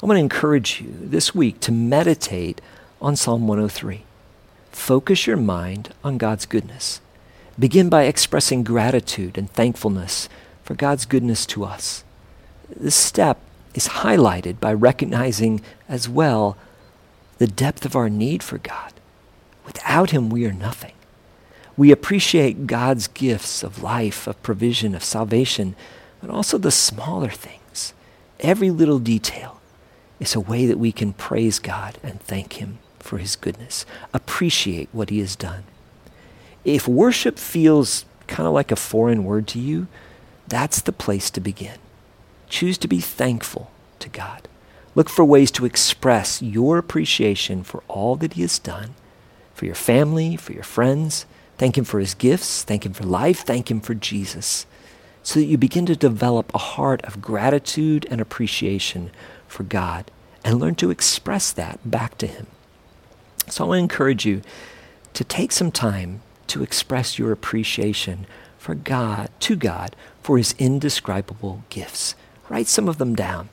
I 0.03 0.07
want 0.07 0.17
to 0.17 0.23
encourage 0.23 0.81
you 0.81 0.95
this 0.99 1.35
week 1.35 1.61
to 1.61 1.73
meditate 1.73 2.61
on 3.01 3.17
Psalm 3.17 3.47
103. 3.47 4.05
Focus 4.73 5.27
your 5.27 5.37
mind 5.37 5.93
on 6.03 6.17
God's 6.17 6.47
goodness. 6.47 7.01
Begin 7.59 7.91
by 7.91 8.05
expressing 8.05 8.65
gratitude 8.65 9.37
and 9.37 9.51
thankfulness 9.51 10.29
for 10.63 10.75
God's 10.75 11.05
goodness 11.05 11.45
to 11.47 11.65
us. 11.65 12.05
This 12.75 12.95
step 12.95 13.39
is 13.75 13.89
highlighted 13.89 14.61
by 14.61 14.73
recognizing 14.73 15.61
as 15.89 16.09
well 16.09 16.57
the 17.39 17.47
depth 17.47 17.85
of 17.85 17.97
our 17.97 18.11
need 18.11 18.43
for 18.43 18.59
God. 18.59 18.93
Without 19.65 20.11
Him, 20.11 20.31
we 20.31 20.47
are 20.47 20.53
nothing. 20.53 20.93
We 21.77 21.91
appreciate 21.91 22.67
God's 22.67 23.09
gifts 23.09 23.63
of 23.63 23.83
life, 23.83 24.27
of 24.27 24.43
provision, 24.43 24.95
of 24.95 25.05
salvation, 25.05 25.75
but 26.21 26.31
also 26.31 26.59
the 26.59 26.71
smaller 26.71 27.31
things. 27.31 27.95
Every 28.41 28.71
little 28.71 28.99
detail 28.99 29.61
is 30.19 30.35
a 30.35 30.41
way 30.41 30.67
that 30.67 30.79
we 30.79 30.93
can 30.93 31.13
praise 31.13 31.59
God 31.59 31.99
and 32.03 32.21
thank 32.21 32.55
Him 32.55 32.79
for 33.03 33.19
his 33.19 33.37
goodness. 33.37 33.85
Appreciate 34.15 34.89
what 34.93 35.11
he 35.11 35.19
has 35.21 35.37
done. 35.37 35.65
If 36.65 36.87
worship 36.87 37.39
feels 37.39 38.05
kind 38.27 38.47
of 38.47 38.53
like 38.53 38.71
a 38.71 38.77
foreign 38.77 39.25
word 39.25 39.49
to 39.49 39.59
you, 39.59 39.89
that's 40.47 40.81
the 40.81 40.93
place 40.93 41.31
to 41.31 41.41
begin. 41.41 41.79
Choose 42.51 42.77
to 42.79 42.89
be 42.89 43.01
thankful 43.01 43.71
to 44.01 44.11
God. 44.11 44.49
Look 44.95 45.09
for 45.09 45.25
ways 45.25 45.51
to 45.53 45.65
express 45.65 46.43
your 46.43 46.77
appreciation 46.77 47.63
for 47.63 47.83
all 47.89 48.17
that 48.17 48.35
he 48.35 48.43
has 48.43 48.59
done, 48.59 48.95
for 49.55 49.65
your 49.65 49.75
family, 49.75 50.37
for 50.37 50.53
your 50.53 50.65
friends. 50.65 51.27
Thank 51.57 51.79
him 51.79 51.85
for 51.85 52.01
his 52.01 52.13
gifts. 52.15 52.65
Thank 52.65 52.85
him 52.85 52.93
for 52.93 53.05
life. 53.05 53.41
Thank 53.41 53.71
him 53.71 53.81
for 53.81 53.95
Jesus. 53.95 54.67
So 55.23 55.39
that 55.39 55.47
you 55.47 55.57
begin 55.57 55.87
to 55.87 55.97
develop 55.97 56.53
a 56.53 56.59
heart 56.59 57.03
of 57.05 57.23
gratitude 57.23 58.07
and 58.11 58.21
appreciation 58.21 59.11
for 59.47 59.63
God 59.63 60.11
and 60.45 60.59
learn 60.59 60.75
to 60.77 60.91
express 60.91 61.53
that 61.53 61.79
back 61.89 62.19
to 62.19 62.27
him. 62.27 62.47
So 63.47 63.65
I 63.65 63.69
want 63.69 63.79
to 63.79 63.83
encourage 63.83 64.27
you 64.27 64.43
to 65.15 65.25
take 65.25 65.53
some 65.53 65.71
time 65.71 66.23
to 66.49 66.63
express 66.63 67.19
your 67.19 67.31
appreciation 67.31 68.27
for 68.59 68.75
God, 68.75 69.31
to 69.41 69.55
God, 69.55 69.95
for 70.23 70.37
his 70.37 70.55
indescribable 70.59 71.65
gifts. 71.69 72.15
Write 72.51 72.67
some 72.67 72.87
of 72.87 72.99
them 72.99 73.15
down. 73.15 73.49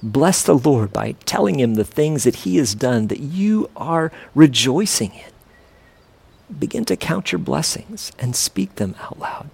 Bless 0.00 0.44
the 0.44 0.56
Lord 0.56 0.92
by 0.92 1.16
telling 1.24 1.58
him 1.58 1.74
the 1.74 1.84
things 1.84 2.22
that 2.22 2.36
he 2.36 2.58
has 2.58 2.76
done 2.76 3.08
that 3.08 3.18
you 3.18 3.68
are 3.76 4.12
rejoicing 4.34 5.12
in. 5.12 6.56
Begin 6.56 6.84
to 6.84 6.96
count 6.96 7.32
your 7.32 7.40
blessings 7.40 8.12
and 8.20 8.36
speak 8.36 8.76
them 8.76 8.94
out 9.00 9.18
loud. 9.18 9.50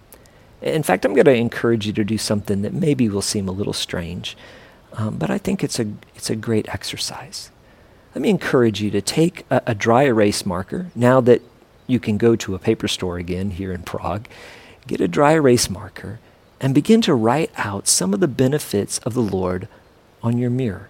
In 0.61 0.83
fact, 0.83 1.07
I'm 1.07 1.15
going 1.15 1.25
to 1.25 1.35
encourage 1.35 1.87
you 1.87 1.95
to 1.95 2.05
do 2.05 2.19
something 2.19 2.61
that 2.61 2.75
maybe 2.75 3.09
will 3.09 3.23
seem 3.23 3.49
a 3.49 3.53
little 3.53 3.73
strange, 3.73 4.37
um, 4.93 5.17
but 5.17 5.31
I 5.31 5.39
think 5.39 5.65
it's 5.65 5.81
a, 5.81 5.87
it's 6.15 6.29
a 6.29 6.37
great 6.37 6.69
exercise 6.69 7.51
let 8.15 8.23
me 8.23 8.31
encourage 8.31 8.81
you 8.81 8.91
to 8.91 9.01
take 9.01 9.47
a, 9.51 9.63
a, 9.67 9.75
dry 9.75 10.05
erase 10.05 10.45
marker 10.45 10.91
now 10.95 11.21
that 11.23 11.41
you 11.87 11.99
can 11.99 12.19
go 12.19 12.37
to 12.37 12.55
a 12.55 12.59
paper 12.59 12.89
store 12.89 13.19
again 13.19 13.53
here 13.53 13.73
in 13.73 13.83
Prague. 13.83 14.29
Get 14.87 15.01
a 15.01 15.09
dry 15.09 15.33
erase 15.33 15.71
marker 15.71 16.21
and 16.63 16.75
begin 16.75 17.03
to 17.03 17.15
write 17.15 17.51
out 17.57 17.89
some 17.89 18.15
of 18.15 18.21
the 18.21 18.29
benefits 18.29 18.99
of 18.99 19.15
the 19.15 19.21
Lord 19.21 19.67
on 20.23 20.39
your 20.39 20.49
mirror. 20.49 20.89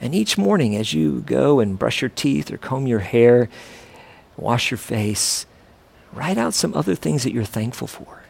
And 0.00 0.14
each 0.14 0.38
morning, 0.38 0.76
as 0.76 0.94
you 0.94 1.22
go 1.22 1.58
and 1.58 1.78
brush 1.78 2.00
your 2.00 2.10
teeth 2.10 2.52
or 2.52 2.56
comb 2.56 2.86
your 2.86 3.00
hair, 3.00 3.48
wash 4.36 4.70
your 4.70 4.78
face, 4.78 5.46
write 6.12 6.38
out 6.38 6.54
some 6.54 6.74
other 6.74 6.94
things 6.94 7.24
that 7.24 7.32
you're 7.32 7.44
thankful 7.44 7.88
for. 7.88 8.22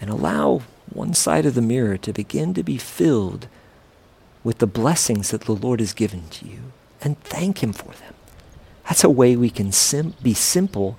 And 0.00 0.08
allow 0.08 0.62
one 0.88 1.12
side 1.12 1.44
of 1.44 1.54
the 1.54 1.62
mirror 1.62 1.98
to 1.98 2.12
begin 2.12 2.54
to 2.54 2.62
be 2.62 2.78
filled 2.78 3.46
with 4.42 4.58
the 4.58 4.66
blessings 4.66 5.30
that 5.30 5.42
the 5.42 5.52
Lord 5.54 5.80
has 5.80 5.92
given 5.92 6.28
to 6.30 6.46
you 6.46 6.72
and 7.02 7.20
thank 7.20 7.62
Him 7.62 7.74
for 7.74 7.92
them. 7.92 8.14
That's 8.84 9.04
a 9.04 9.10
way 9.10 9.36
we 9.36 9.50
can 9.50 9.72
sim- 9.72 10.14
be 10.22 10.32
simple 10.32 10.98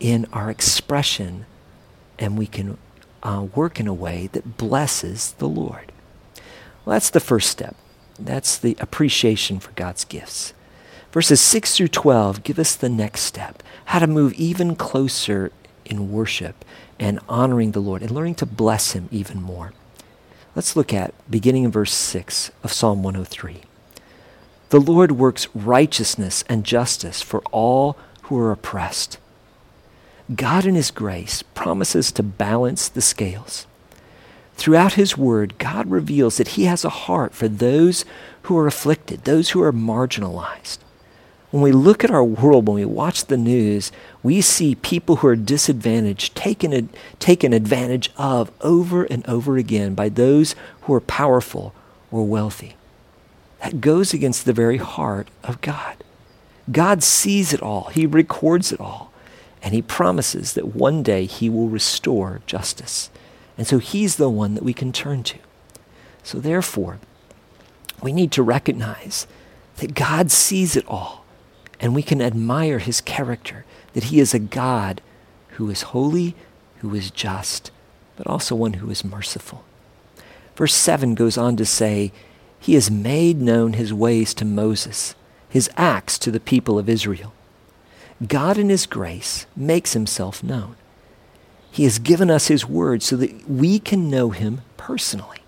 in 0.00 0.26
our 0.32 0.50
expression 0.50 1.44
and 2.18 2.38
we 2.38 2.46
can 2.46 2.78
uh, 3.22 3.46
work 3.54 3.80
in 3.80 3.86
a 3.86 3.94
way 3.94 4.28
that 4.32 4.56
blesses 4.56 5.32
the 5.32 5.48
Lord. 5.48 5.92
Well, 6.84 6.94
that's 6.94 7.10
the 7.10 7.20
first 7.20 7.50
step. 7.50 7.76
That's 8.18 8.58
the 8.58 8.76
appreciation 8.80 9.60
for 9.60 9.72
God's 9.72 10.04
gifts. 10.04 10.54
Verses 11.12 11.40
6 11.40 11.76
through 11.76 11.88
12 11.88 12.42
give 12.42 12.58
us 12.58 12.74
the 12.74 12.88
next 12.88 13.22
step 13.22 13.62
how 13.86 13.98
to 13.98 14.06
move 14.06 14.34
even 14.34 14.76
closer 14.76 15.50
in 15.84 16.12
worship 16.12 16.64
and 16.98 17.20
honoring 17.28 17.72
the 17.72 17.80
Lord 17.80 18.02
and 18.02 18.10
learning 18.10 18.34
to 18.36 18.46
bless 18.46 18.92
Him 18.92 19.08
even 19.10 19.40
more. 19.40 19.72
Let's 20.54 20.76
look 20.76 20.92
at 20.92 21.14
beginning 21.30 21.64
in 21.64 21.70
verse 21.70 21.92
6 21.92 22.50
of 22.62 22.72
Psalm 22.72 23.02
103. 23.02 23.62
The 24.70 24.80
Lord 24.80 25.12
works 25.12 25.48
righteousness 25.54 26.44
and 26.48 26.64
justice 26.64 27.22
for 27.22 27.40
all 27.52 27.96
who 28.22 28.38
are 28.38 28.52
oppressed. 28.52 29.18
God, 30.34 30.66
in 30.66 30.74
His 30.74 30.90
grace, 30.90 31.42
promises 31.42 32.12
to 32.12 32.22
balance 32.22 32.88
the 32.88 33.00
scales. 33.00 33.66
Throughout 34.56 34.94
His 34.94 35.16
Word, 35.16 35.58
God 35.58 35.90
reveals 35.90 36.36
that 36.36 36.48
He 36.48 36.64
has 36.64 36.84
a 36.84 36.90
heart 36.90 37.34
for 37.34 37.48
those 37.48 38.04
who 38.42 38.56
are 38.58 38.66
afflicted, 38.66 39.24
those 39.24 39.50
who 39.50 39.62
are 39.62 39.72
marginalized. 39.72 40.78
When 41.50 41.62
we 41.62 41.72
look 41.72 42.04
at 42.04 42.10
our 42.10 42.24
world, 42.24 42.68
when 42.68 42.74
we 42.74 42.84
watch 42.84 43.24
the 43.24 43.38
news, 43.38 43.90
we 44.22 44.42
see 44.42 44.74
people 44.74 45.16
who 45.16 45.28
are 45.28 45.36
disadvantaged 45.36 46.34
taken, 46.34 46.90
taken 47.18 47.54
advantage 47.54 48.10
of 48.18 48.50
over 48.60 49.04
and 49.04 49.26
over 49.26 49.56
again 49.56 49.94
by 49.94 50.10
those 50.10 50.54
who 50.82 50.92
are 50.92 51.00
powerful 51.00 51.72
or 52.10 52.26
wealthy. 52.26 52.76
That 53.62 53.80
goes 53.80 54.12
against 54.12 54.44
the 54.44 54.52
very 54.52 54.76
heart 54.76 55.28
of 55.42 55.60
God. 55.62 55.96
God 56.70 57.02
sees 57.02 57.54
it 57.54 57.62
all, 57.62 57.84
He 57.84 58.06
records 58.06 58.70
it 58.70 58.80
all, 58.80 59.10
and 59.68 59.74
He 59.74 59.82
promises 59.82 60.54
that 60.54 60.74
one 60.74 61.02
day 61.02 61.26
He 61.26 61.50
will 61.50 61.68
restore 61.68 62.40
justice. 62.46 63.10
And 63.58 63.66
so 63.66 63.76
He's 63.76 64.16
the 64.16 64.30
one 64.30 64.54
that 64.54 64.64
we 64.64 64.72
can 64.72 64.92
turn 64.92 65.22
to. 65.24 65.36
So 66.22 66.38
therefore, 66.38 67.00
we 68.02 68.10
need 68.10 68.32
to 68.32 68.42
recognize 68.42 69.26
that 69.76 69.92
God 69.92 70.30
sees 70.30 70.74
it 70.74 70.88
all, 70.88 71.26
and 71.78 71.94
we 71.94 72.02
can 72.02 72.22
admire 72.22 72.78
His 72.78 73.02
character, 73.02 73.66
that 73.92 74.04
He 74.04 74.20
is 74.20 74.32
a 74.32 74.38
God 74.38 75.02
who 75.48 75.68
is 75.68 75.82
holy, 75.92 76.34
who 76.78 76.94
is 76.94 77.10
just, 77.10 77.70
but 78.16 78.26
also 78.26 78.54
one 78.54 78.72
who 78.72 78.88
is 78.88 79.04
merciful. 79.04 79.66
Verse 80.56 80.72
7 80.72 81.14
goes 81.14 81.36
on 81.36 81.56
to 81.56 81.66
say, 81.66 82.10
He 82.58 82.72
has 82.72 82.90
made 82.90 83.42
known 83.42 83.74
His 83.74 83.92
ways 83.92 84.32
to 84.32 84.46
Moses, 84.46 85.14
His 85.46 85.68
acts 85.76 86.18
to 86.20 86.30
the 86.30 86.40
people 86.40 86.78
of 86.78 86.88
Israel. 86.88 87.34
God 88.26 88.58
in 88.58 88.68
His 88.68 88.86
grace 88.86 89.46
makes 89.54 89.92
Himself 89.92 90.42
known. 90.42 90.76
He 91.70 91.84
has 91.84 91.98
given 91.98 92.30
us 92.30 92.48
His 92.48 92.66
Word 92.66 93.02
so 93.02 93.16
that 93.16 93.48
we 93.48 93.78
can 93.78 94.10
know 94.10 94.30
Him 94.30 94.62
personally. 94.76 95.38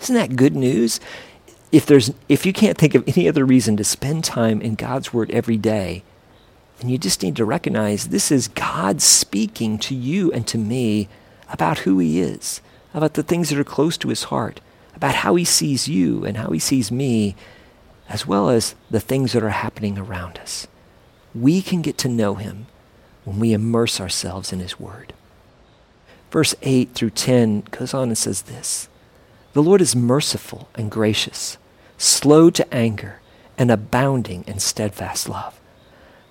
Isn't 0.00 0.14
that 0.14 0.36
good 0.36 0.56
news? 0.56 1.00
If, 1.72 1.86
there's, 1.86 2.12
if 2.28 2.46
you 2.46 2.52
can't 2.52 2.78
think 2.78 2.94
of 2.94 3.06
any 3.06 3.28
other 3.28 3.44
reason 3.44 3.76
to 3.76 3.84
spend 3.84 4.24
time 4.24 4.62
in 4.62 4.74
God's 4.74 5.12
Word 5.12 5.30
every 5.32 5.56
day, 5.56 6.02
then 6.78 6.88
you 6.88 6.98
just 6.98 7.22
need 7.22 7.36
to 7.36 7.44
recognize 7.44 8.08
this 8.08 8.32
is 8.32 8.48
God 8.48 9.02
speaking 9.02 9.78
to 9.78 9.94
you 9.94 10.32
and 10.32 10.46
to 10.46 10.58
me 10.58 11.08
about 11.48 11.80
who 11.80 11.98
He 11.98 12.20
is, 12.20 12.60
about 12.94 13.14
the 13.14 13.22
things 13.22 13.50
that 13.50 13.58
are 13.58 13.64
close 13.64 13.98
to 13.98 14.08
His 14.08 14.24
heart, 14.24 14.60
about 14.94 15.16
how 15.16 15.34
He 15.34 15.44
sees 15.44 15.88
you 15.88 16.24
and 16.24 16.36
how 16.36 16.50
He 16.50 16.58
sees 16.58 16.90
me, 16.90 17.36
as 18.08 18.26
well 18.26 18.48
as 18.48 18.74
the 18.90 19.00
things 19.00 19.32
that 19.32 19.42
are 19.42 19.50
happening 19.50 19.98
around 19.98 20.38
us. 20.38 20.66
We 21.34 21.62
can 21.62 21.82
get 21.82 21.98
to 21.98 22.08
know 22.08 22.34
Him 22.34 22.66
when 23.24 23.40
we 23.40 23.52
immerse 23.52 24.00
ourselves 24.00 24.52
in 24.52 24.60
His 24.60 24.78
Word. 24.78 25.12
Verse 26.30 26.54
8 26.62 26.94
through 26.94 27.10
10 27.10 27.62
goes 27.70 27.94
on 27.94 28.08
and 28.08 28.18
says 28.18 28.42
this 28.42 28.88
The 29.52 29.62
Lord 29.62 29.80
is 29.80 29.96
merciful 29.96 30.68
and 30.74 30.90
gracious, 30.90 31.58
slow 31.96 32.50
to 32.50 32.74
anger, 32.74 33.20
and 33.56 33.70
abounding 33.70 34.44
in 34.46 34.58
steadfast 34.58 35.28
love. 35.28 35.60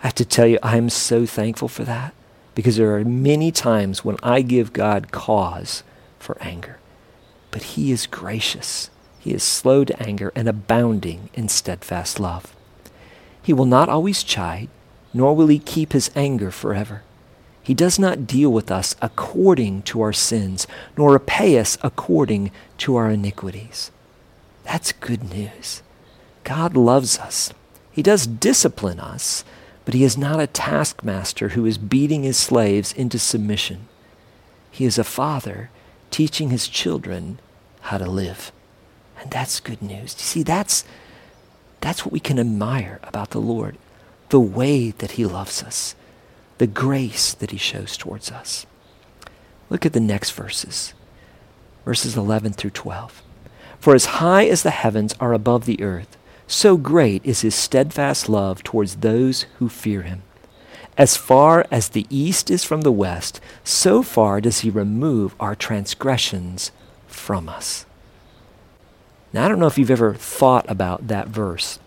I 0.02 0.08
have 0.08 0.16
to 0.16 0.26
tell 0.26 0.48
you, 0.48 0.60
I'm 0.62 0.90
so 0.90 1.26
thankful 1.26 1.70
for 1.70 1.84
that 1.86 2.14
because 2.56 2.76
there 2.76 2.96
are 2.96 3.06
many 3.06 3.52
times 3.52 4.04
when 4.04 4.18
I 4.22 4.42
give 4.42 4.74
God 4.74 5.12
cause 5.12 5.84
for 6.20 6.38
anger. 6.42 6.78
But 7.52 7.64
He 7.64 7.92
is 7.92 8.08
gracious, 8.08 8.90
He 9.20 9.34
is 9.34 9.44
slow 9.44 9.86
to 9.86 10.04
anger, 10.04 10.32
and 10.36 10.48
abounding 10.48 11.30
in 11.34 11.50
steadfast 11.50 12.20
love. 12.20 12.56
He 13.42 13.54
will 13.54 13.66
not 13.66 13.90
always 13.90 14.24
chide, 14.24 14.70
nor 15.14 15.36
will 15.36 15.48
He 15.48 15.60
keep 15.60 15.94
His 15.94 16.10
anger 16.16 16.52
forever. 16.52 17.04
He 17.64 17.74
does 17.74 17.98
not 17.98 18.28
deal 18.28 18.52
with 18.52 18.70
us 18.70 18.96
according 19.02 19.84
to 19.84 20.02
our 20.02 20.12
sins, 20.12 20.68
nor 20.98 21.14
repay 21.14 21.58
us 21.58 21.78
according 21.82 22.52
to 22.80 22.98
our 22.98 23.10
iniquities. 23.10 23.90
That's 24.66 24.92
good 24.92 25.34
news. 25.34 25.82
God 26.44 26.76
loves 26.76 27.18
us. 27.18 27.54
He 27.90 28.02
does 28.02 28.28
discipline 28.28 29.00
us, 29.00 29.46
but 29.86 29.94
he 29.94 30.04
is 30.04 30.18
not 30.18 30.42
a 30.42 30.48
taskmaster 30.48 31.50
who 31.50 31.66
is 31.66 31.78
beating 31.78 32.24
his 32.24 32.38
slaves 32.38 32.92
into 32.92 33.18
submission. 33.18 33.88
He 34.70 34.84
is 34.84 34.98
a 34.98 35.04
father 35.04 35.70
teaching 36.12 36.50
his 36.50 36.68
children 36.68 37.40
how 37.82 37.98
to 37.98 38.10
live. 38.10 38.52
And 39.22 39.32
that's 39.32 39.62
good 39.62 39.82
news. 39.82 40.16
You 40.18 40.24
see, 40.24 40.44
that's, 40.44 40.84
that's 41.80 42.06
what 42.06 42.12
we 42.12 42.20
can 42.20 42.40
admire 42.40 43.00
about 43.04 43.30
the 43.30 43.40
Lord 43.40 43.78
the 44.30 44.40
way 44.40 44.92
that 44.92 45.12
he 45.12 45.26
loves 45.26 45.64
us 45.64 45.96
the 46.58 46.68
grace 46.68 47.34
that 47.34 47.52
he 47.52 47.58
shows 47.58 47.98
towards 47.98 48.32
us. 48.32 48.66
Look 49.70 49.86
at 49.86 49.94
the 49.94 50.00
next 50.00 50.32
verses, 50.32 50.94
verses 51.84 52.16
11 52.16 52.54
through 52.54 52.70
12. 52.72 53.22
For 53.80 53.96
as 53.96 54.06
high 54.06 54.46
as 54.46 54.64
the 54.64 54.72
heavens 54.72 55.14
are 55.20 55.34
above 55.34 55.66
the 55.66 55.82
earth, 55.82 56.16
so 56.48 56.78
great 56.78 57.26
is 57.26 57.42
his 57.42 57.56
steadfast 57.56 58.30
love 58.30 58.64
towards 58.64 58.98
those 58.98 59.44
who 59.60 59.68
fear 59.68 60.04
him. 60.04 60.22
As 60.98 61.18
far 61.18 61.66
as 61.72 61.90
the 61.90 62.06
east 62.10 62.52
is 62.52 62.64
from 62.64 62.82
the 62.82 62.92
west, 62.92 63.42
so 63.64 64.04
far 64.04 64.40
does 64.40 64.60
he 64.60 64.70
remove 64.70 65.36
our 65.40 65.56
transgressions 65.56 66.72
from 67.08 67.50
us. 67.50 67.86
Now, 69.34 69.46
I 69.46 69.48
don't 69.50 69.60
know 69.60 69.68
if 69.68 69.80
you've 69.80 69.90
ever 69.90 70.14
thought 70.14 70.70
about 70.70 71.08
that 71.08 71.28
verse, 71.28 71.80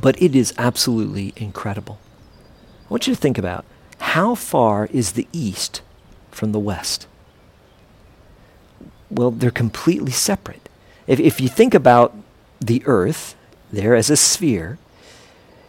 but 0.00 0.20
it 0.20 0.34
is 0.34 0.54
absolutely 0.56 1.32
incredible. 1.36 1.98
I 2.86 2.88
want 2.88 3.06
you 3.06 3.14
to 3.14 3.20
think 3.20 3.38
about 3.38 3.64
how 3.98 4.34
far 4.34 4.86
is 4.86 5.12
the 5.12 5.28
east 5.32 5.82
from 6.30 6.52
the 6.52 6.58
west? 6.58 7.06
Well, 9.10 9.30
they're 9.30 9.50
completely 9.50 10.12
separate. 10.12 10.68
If, 11.06 11.20
if 11.20 11.40
you 11.40 11.48
think 11.48 11.74
about 11.74 12.14
the 12.60 12.82
earth 12.86 13.34
there 13.72 13.94
as 13.94 14.10
a 14.10 14.16
sphere, 14.16 14.78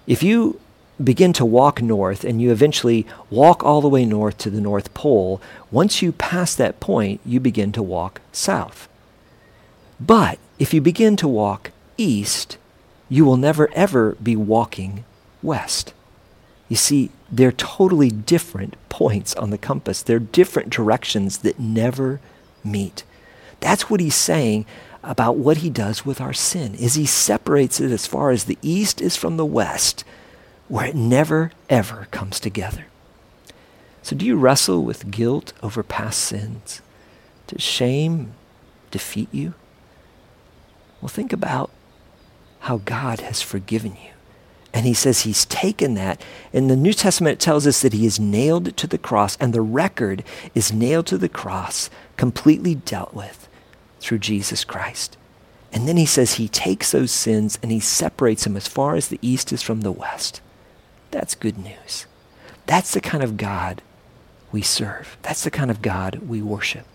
if 0.08 0.24
you 0.24 0.60
begin 1.04 1.34
to 1.34 1.46
walk 1.46 1.82
north 1.82 2.24
and 2.24 2.42
you 2.42 2.52
eventually 2.52 3.06
walk 3.30 3.64
all 3.64 3.82
the 3.82 3.90
way 3.90 4.06
north 4.06 4.38
to 4.40 4.50
the 4.50 4.62
North 4.62 4.94
Pole, 4.94 5.42
once 5.72 6.02
you 6.02 6.12
pass 6.12 6.56
that 6.56 6.80
point, 6.80 7.20
you 7.26 7.40
begin 7.40 7.72
to 7.72 7.84
walk 7.84 8.22
south. 8.32 8.88
But 10.00 10.40
if 10.60 10.74
you 10.74 10.82
begin 10.82 11.16
to 11.18 11.28
walk 11.28 11.72
east, 11.98 12.58
you 13.12 13.26
will 13.26 13.36
never 13.36 13.70
ever 13.74 14.16
be 14.24 14.38
walking 14.38 15.04
west. 15.44 15.94
You 16.70 16.78
see, 16.78 17.12
they're 17.30 17.52
totally 17.52 18.10
different 18.10 18.78
points 18.88 19.36
on 19.36 19.50
the 19.50 19.58
compass. 19.58 20.02
They're 20.02 20.18
different 20.18 20.70
directions 20.70 21.40
that 21.40 21.60
never 21.60 22.22
meet. 22.64 23.04
That's 23.60 23.90
what 23.90 24.00
he's 24.00 24.16
saying 24.16 24.66
about 25.04 25.36
what 25.36 25.58
he 25.58 25.70
does 25.70 26.06
with 26.06 26.22
our 26.22 26.32
sin 26.32 26.74
is 26.76 26.94
he 26.94 27.06
separates 27.06 27.82
it 27.82 27.92
as 27.92 28.08
far 28.08 28.32
as 28.32 28.46
the 28.46 28.58
east 28.62 29.02
is 29.02 29.18
from 29.18 29.36
the 29.36 29.46
west 29.46 30.06
where 30.70 30.86
it 30.86 30.96
never 30.96 31.52
ever 31.70 32.08
comes 32.12 32.40
together. 32.40 32.86
So 34.04 34.16
do 34.16 34.26
you 34.26 34.38
wrestle 34.38 34.86
with 34.86 35.12
guilt 35.12 35.52
over 35.62 35.84
past 35.84 36.22
sins? 36.22 36.82
Does 37.48 37.62
shame 37.62 38.32
defeat 38.90 39.28
you? 39.34 39.54
Well, 41.02 41.10
think 41.10 41.34
about 41.34 41.72
how 42.62 42.78
God 42.78 43.20
has 43.22 43.42
forgiven 43.42 43.94
you. 43.94 44.12
And 44.74 44.86
he 44.86 44.94
says 44.94 45.22
he's 45.22 45.46
taken 45.46 45.96
that. 45.96 46.22
In 46.54 46.68
the 46.68 46.76
New 46.76 46.94
Testament, 46.94 47.34
it 47.34 47.40
tells 47.40 47.68
us 47.68 47.82
that 47.82 47.94
he 47.94 48.06
is 48.06 48.20
nailed 48.20 48.78
to 48.78 48.88
the 48.88 48.98
cross, 48.98 49.36
and 49.38 49.54
the 49.54 49.62
record 49.62 50.24
is 50.56 50.72
nailed 50.72 51.08
to 51.08 51.18
the 51.18 51.30
cross, 51.30 51.90
completely 52.18 52.76
dealt 52.76 53.14
with 53.14 53.50
through 54.00 54.20
Jesus 54.20 54.64
Christ. 54.64 55.18
And 55.74 55.88
then 55.88 55.98
he 55.98 56.06
says 56.06 56.34
he 56.34 56.48
takes 56.48 56.92
those 56.92 57.12
sins 57.12 57.58
and 57.62 57.72
he 57.72 57.80
separates 57.80 58.44
them 58.44 58.58
as 58.58 58.68
far 58.68 58.96
as 58.96 59.08
the 59.08 59.20
east 59.22 59.54
is 59.54 59.62
from 59.62 59.82
the 59.82 59.92
west. 59.92 60.42
That's 61.12 61.36
good 61.36 61.58
news. 61.58 62.06
That's 62.66 62.94
the 62.94 63.02
kind 63.02 63.24
of 63.24 63.38
God 63.38 63.82
we 64.52 64.62
serve. 64.62 65.18
That's 65.22 65.44
the 65.44 65.52
kind 65.52 65.72
of 65.72 65.82
God 65.82 66.20
we 66.28 66.42
worship. 66.42 66.86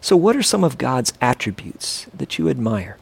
So, 0.00 0.16
what 0.16 0.36
are 0.36 0.42
some 0.42 0.64
of 0.64 0.78
God's 0.78 1.12
attributes 1.20 2.06
that 2.14 2.38
you 2.38 2.48
admire? 2.48 2.98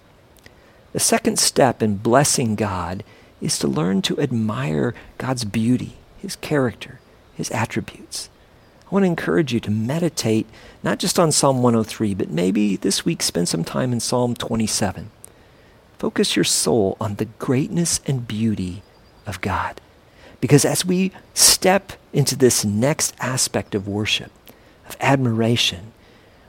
The 0.96 1.00
second 1.00 1.38
step 1.38 1.82
in 1.82 1.98
blessing 1.98 2.54
God 2.54 3.04
is 3.42 3.58
to 3.58 3.68
learn 3.68 4.00
to 4.00 4.18
admire 4.18 4.94
God's 5.18 5.44
beauty, 5.44 5.98
His 6.16 6.36
character, 6.36 7.00
His 7.34 7.50
attributes. 7.50 8.30
I 8.86 8.94
want 8.94 9.02
to 9.02 9.08
encourage 9.08 9.52
you 9.52 9.60
to 9.60 9.70
meditate 9.70 10.46
not 10.82 10.98
just 10.98 11.18
on 11.18 11.32
Psalm 11.32 11.62
103, 11.62 12.14
but 12.14 12.30
maybe 12.30 12.76
this 12.76 13.04
week 13.04 13.20
spend 13.20 13.46
some 13.46 13.62
time 13.62 13.92
in 13.92 14.00
Psalm 14.00 14.34
27. 14.34 15.10
Focus 15.98 16.34
your 16.34 16.46
soul 16.46 16.96
on 16.98 17.16
the 17.16 17.26
greatness 17.26 18.00
and 18.06 18.26
beauty 18.26 18.82
of 19.26 19.42
God. 19.42 19.82
Because 20.40 20.64
as 20.64 20.86
we 20.86 21.12
step 21.34 21.92
into 22.14 22.36
this 22.36 22.64
next 22.64 23.14
aspect 23.20 23.74
of 23.74 23.86
worship, 23.86 24.32
of 24.88 24.96
admiration, 25.00 25.92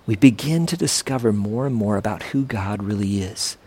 we 0.06 0.16
begin 0.16 0.66
to 0.68 0.78
discover 0.78 1.34
more 1.34 1.68
and 1.68 1.76
more 1.76 1.98
about 1.98 2.24
who 2.32 2.46
God 2.46 2.82
really 2.82 3.20
is. 3.20 3.58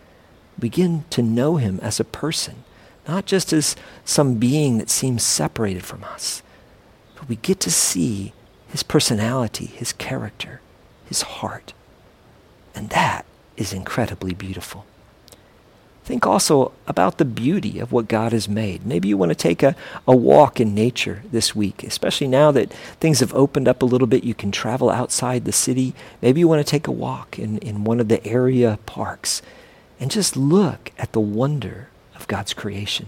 Begin 0.60 1.04
to 1.10 1.22
know 1.22 1.56
him 1.56 1.80
as 1.82 1.98
a 1.98 2.04
person, 2.04 2.64
not 3.08 3.24
just 3.24 3.52
as 3.52 3.76
some 4.04 4.34
being 4.34 4.78
that 4.78 4.90
seems 4.90 5.22
separated 5.22 5.84
from 5.84 6.04
us, 6.04 6.42
but 7.16 7.28
we 7.28 7.36
get 7.36 7.60
to 7.60 7.70
see 7.70 8.34
his 8.68 8.82
personality, 8.82 9.66
his 9.66 9.92
character, 9.92 10.60
his 11.06 11.22
heart. 11.22 11.72
And 12.74 12.90
that 12.90 13.24
is 13.56 13.72
incredibly 13.72 14.34
beautiful. 14.34 14.84
Think 16.04 16.26
also 16.26 16.72
about 16.86 17.18
the 17.18 17.24
beauty 17.24 17.78
of 17.78 17.92
what 17.92 18.08
God 18.08 18.32
has 18.32 18.48
made. 18.48 18.84
Maybe 18.84 19.08
you 19.08 19.16
want 19.16 19.30
to 19.30 19.36
take 19.36 19.62
a, 19.62 19.76
a 20.08 20.16
walk 20.16 20.60
in 20.60 20.74
nature 20.74 21.22
this 21.30 21.54
week, 21.54 21.84
especially 21.84 22.26
now 22.26 22.50
that 22.52 22.72
things 23.00 23.20
have 23.20 23.34
opened 23.34 23.68
up 23.68 23.82
a 23.82 23.86
little 23.86 24.08
bit. 24.08 24.24
You 24.24 24.34
can 24.34 24.50
travel 24.50 24.90
outside 24.90 25.44
the 25.44 25.52
city. 25.52 25.94
Maybe 26.20 26.40
you 26.40 26.48
want 26.48 26.66
to 26.66 26.70
take 26.70 26.86
a 26.86 26.92
walk 26.92 27.38
in, 27.38 27.58
in 27.58 27.84
one 27.84 28.00
of 28.00 28.08
the 28.08 28.24
area 28.26 28.78
parks 28.86 29.40
and 30.00 30.10
just 30.10 30.36
look 30.36 30.90
at 30.98 31.12
the 31.12 31.20
wonder 31.20 31.88
of 32.16 32.26
God's 32.26 32.54
creation. 32.54 33.06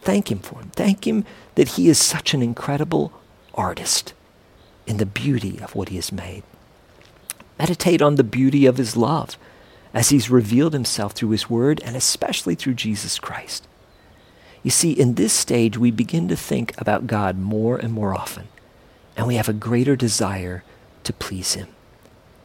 Thank 0.00 0.30
Him 0.30 0.38
for 0.38 0.60
Him. 0.60 0.70
Thank 0.70 1.06
Him 1.06 1.24
that 1.56 1.70
He 1.70 1.88
is 1.88 1.98
such 1.98 2.32
an 2.32 2.40
incredible 2.40 3.12
artist 3.54 4.14
in 4.86 4.96
the 4.96 5.06
beauty 5.06 5.58
of 5.60 5.74
what 5.74 5.90
He 5.90 5.96
has 5.96 6.12
made. 6.12 6.44
Meditate 7.58 8.00
on 8.00 8.14
the 8.14 8.24
beauty 8.24 8.64
of 8.64 8.78
His 8.78 8.96
love 8.96 9.36
as 9.94 10.10
he's 10.10 10.30
revealed 10.30 10.72
himself 10.72 11.12
through 11.12 11.30
his 11.30 11.48
word 11.48 11.80
and 11.84 11.96
especially 11.96 12.54
through 12.54 12.74
Jesus 12.74 13.18
Christ. 13.18 13.66
You 14.62 14.70
see, 14.70 14.92
in 14.92 15.14
this 15.14 15.32
stage, 15.32 15.78
we 15.78 15.90
begin 15.90 16.28
to 16.28 16.36
think 16.36 16.78
about 16.78 17.06
God 17.06 17.38
more 17.38 17.76
and 17.76 17.92
more 17.92 18.14
often, 18.14 18.48
and 19.16 19.26
we 19.26 19.36
have 19.36 19.48
a 19.48 19.54
greater 19.54 19.96
desire 19.96 20.64
to 21.04 21.12
please 21.12 21.54
him. 21.54 21.68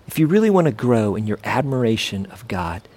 If 0.08 0.20
you 0.20 0.28
really 0.28 0.50
want 0.50 0.66
to 0.66 0.74
grow 0.74 1.16
in 1.16 1.28
your 1.28 1.40
admiration 1.44 2.26
of 2.28 2.48
God, 2.48 2.88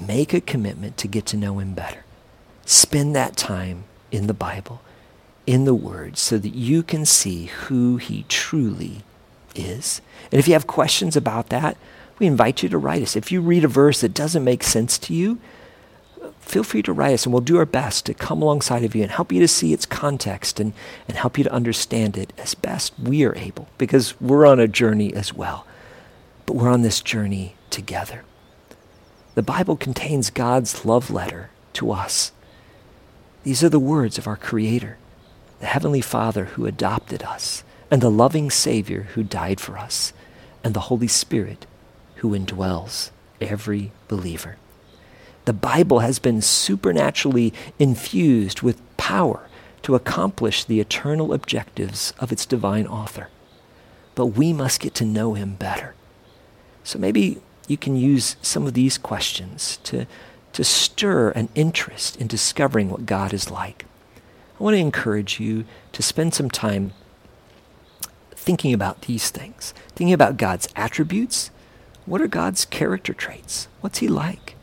make 0.00 0.34
a 0.34 0.40
commitment 0.40 0.96
to 0.98 1.08
get 1.08 1.26
to 1.26 1.36
know 1.36 1.58
him 1.58 1.74
better. 1.74 2.04
Spend 2.66 3.14
that 3.14 3.36
time 3.36 3.84
in 4.10 4.26
the 4.26 4.34
Bible, 4.34 4.80
in 5.46 5.64
the 5.64 5.74
Word, 5.74 6.16
so 6.16 6.38
that 6.38 6.54
you 6.54 6.82
can 6.82 7.04
see 7.04 7.46
who 7.46 7.96
he 7.96 8.24
truly 8.28 9.02
is. 9.54 10.00
And 10.32 10.38
if 10.38 10.48
you 10.48 10.54
have 10.54 10.66
questions 10.66 11.16
about 11.16 11.48
that, 11.50 11.76
we 12.18 12.26
invite 12.26 12.62
you 12.62 12.68
to 12.68 12.78
write 12.78 13.02
us. 13.02 13.16
If 13.16 13.32
you 13.32 13.40
read 13.40 13.64
a 13.64 13.68
verse 13.68 14.00
that 14.00 14.14
doesn't 14.14 14.44
make 14.44 14.62
sense 14.62 14.98
to 14.98 15.14
you, 15.14 15.38
feel 16.40 16.62
free 16.62 16.82
to 16.82 16.92
write 16.92 17.14
us 17.14 17.24
and 17.24 17.32
we'll 17.32 17.40
do 17.40 17.58
our 17.58 17.66
best 17.66 18.06
to 18.06 18.14
come 18.14 18.42
alongside 18.42 18.84
of 18.84 18.94
you 18.94 19.02
and 19.02 19.10
help 19.10 19.32
you 19.32 19.40
to 19.40 19.48
see 19.48 19.72
its 19.72 19.86
context 19.86 20.60
and, 20.60 20.72
and 21.08 21.16
help 21.16 21.38
you 21.38 21.44
to 21.44 21.52
understand 21.52 22.16
it 22.16 22.32
as 22.38 22.54
best 22.54 22.92
we 22.98 23.24
are 23.24 23.34
able 23.36 23.68
because 23.78 24.18
we're 24.20 24.46
on 24.46 24.60
a 24.60 24.68
journey 24.68 25.12
as 25.12 25.34
well. 25.34 25.66
But 26.46 26.56
we're 26.56 26.70
on 26.70 26.82
this 26.82 27.00
journey 27.00 27.56
together. 27.70 28.22
The 29.34 29.42
Bible 29.42 29.76
contains 29.76 30.30
God's 30.30 30.84
love 30.84 31.10
letter 31.10 31.50
to 31.74 31.90
us. 31.90 32.30
These 33.42 33.64
are 33.64 33.68
the 33.68 33.80
words 33.80 34.16
of 34.16 34.26
our 34.28 34.36
Creator, 34.36 34.96
the 35.60 35.66
Heavenly 35.66 36.00
Father 36.00 36.44
who 36.46 36.66
adopted 36.66 37.22
us, 37.22 37.64
and 37.90 38.00
the 38.00 38.10
loving 38.10 38.50
Savior 38.50 39.08
who 39.14 39.22
died 39.24 39.60
for 39.60 39.76
us, 39.76 40.12
and 40.62 40.72
the 40.72 40.80
Holy 40.80 41.08
Spirit 41.08 41.66
who 42.16 42.30
indwells 42.30 43.10
every 43.40 43.90
believer. 44.08 44.56
The 45.46 45.52
Bible 45.52 45.98
has 45.98 46.18
been 46.18 46.40
supernaturally 46.40 47.52
infused 47.78 48.62
with 48.62 48.80
power 48.96 49.48
to 49.82 49.94
accomplish 49.94 50.64
the 50.64 50.80
eternal 50.80 51.34
objectives 51.34 52.14
of 52.18 52.32
its 52.32 52.46
divine 52.46 52.86
author. 52.86 53.28
But 54.14 54.26
we 54.26 54.52
must 54.52 54.80
get 54.80 54.94
to 54.94 55.04
know 55.04 55.34
him 55.34 55.56
better. 55.56 55.94
So 56.84 56.98
maybe 56.98 57.40
you 57.68 57.76
can 57.76 57.96
use 57.96 58.36
some 58.42 58.66
of 58.66 58.74
these 58.74 58.98
questions 58.98 59.78
to, 59.84 60.06
to 60.52 60.64
stir 60.64 61.30
an 61.30 61.48
interest 61.54 62.16
in 62.16 62.26
discovering 62.26 62.90
what 62.90 63.06
God 63.06 63.32
is 63.32 63.50
like. 63.50 63.86
I 64.58 64.62
want 64.62 64.74
to 64.74 64.80
encourage 64.80 65.40
you 65.40 65.64
to 65.92 66.02
spend 66.02 66.34
some 66.34 66.50
time 66.50 66.92
thinking 68.32 68.72
about 68.72 69.02
these 69.02 69.30
things, 69.30 69.74
thinking 69.94 70.12
about 70.12 70.36
God's 70.36 70.68
attributes 70.76 71.50
what 72.06 72.20
are 72.20 72.28
God's 72.28 72.64
character 72.64 73.14
traits? 73.14 73.68
What's 73.80 73.98
He 73.98 74.08
like? 74.08 74.56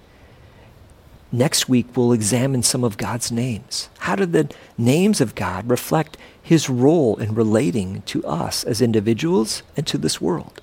Next 1.31 1.69
week, 1.69 1.87
we'll 1.95 2.11
examine 2.11 2.61
some 2.61 2.83
of 2.83 2.97
God's 2.97 3.31
names. 3.31 3.89
How 3.99 4.15
do 4.15 4.25
the 4.25 4.53
names 4.77 5.21
of 5.21 5.33
God 5.33 5.69
reflect 5.69 6.17
His 6.41 6.69
role 6.69 7.17
in 7.17 7.33
relating 7.33 8.01
to 8.03 8.23
us 8.25 8.63
as 8.63 8.81
individuals 8.81 9.63
and 9.75 9.87
to 9.87 9.97
this 9.97 10.21
world? 10.21 10.61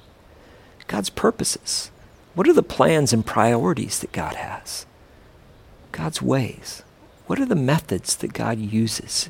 God's 0.87 1.11
purposes. 1.11 1.91
What 2.39 2.47
are 2.47 2.53
the 2.53 2.63
plans 2.63 3.13
and 3.13 3.27
priorities 3.27 3.99
that 3.99 4.13
God 4.13 4.37
has? 4.37 4.87
God's 5.91 6.23
ways. 6.23 6.85
What 7.27 7.41
are 7.41 7.45
the 7.45 7.57
methods 7.57 8.15
that 8.15 8.33
God 8.33 8.61
uses? 8.61 9.29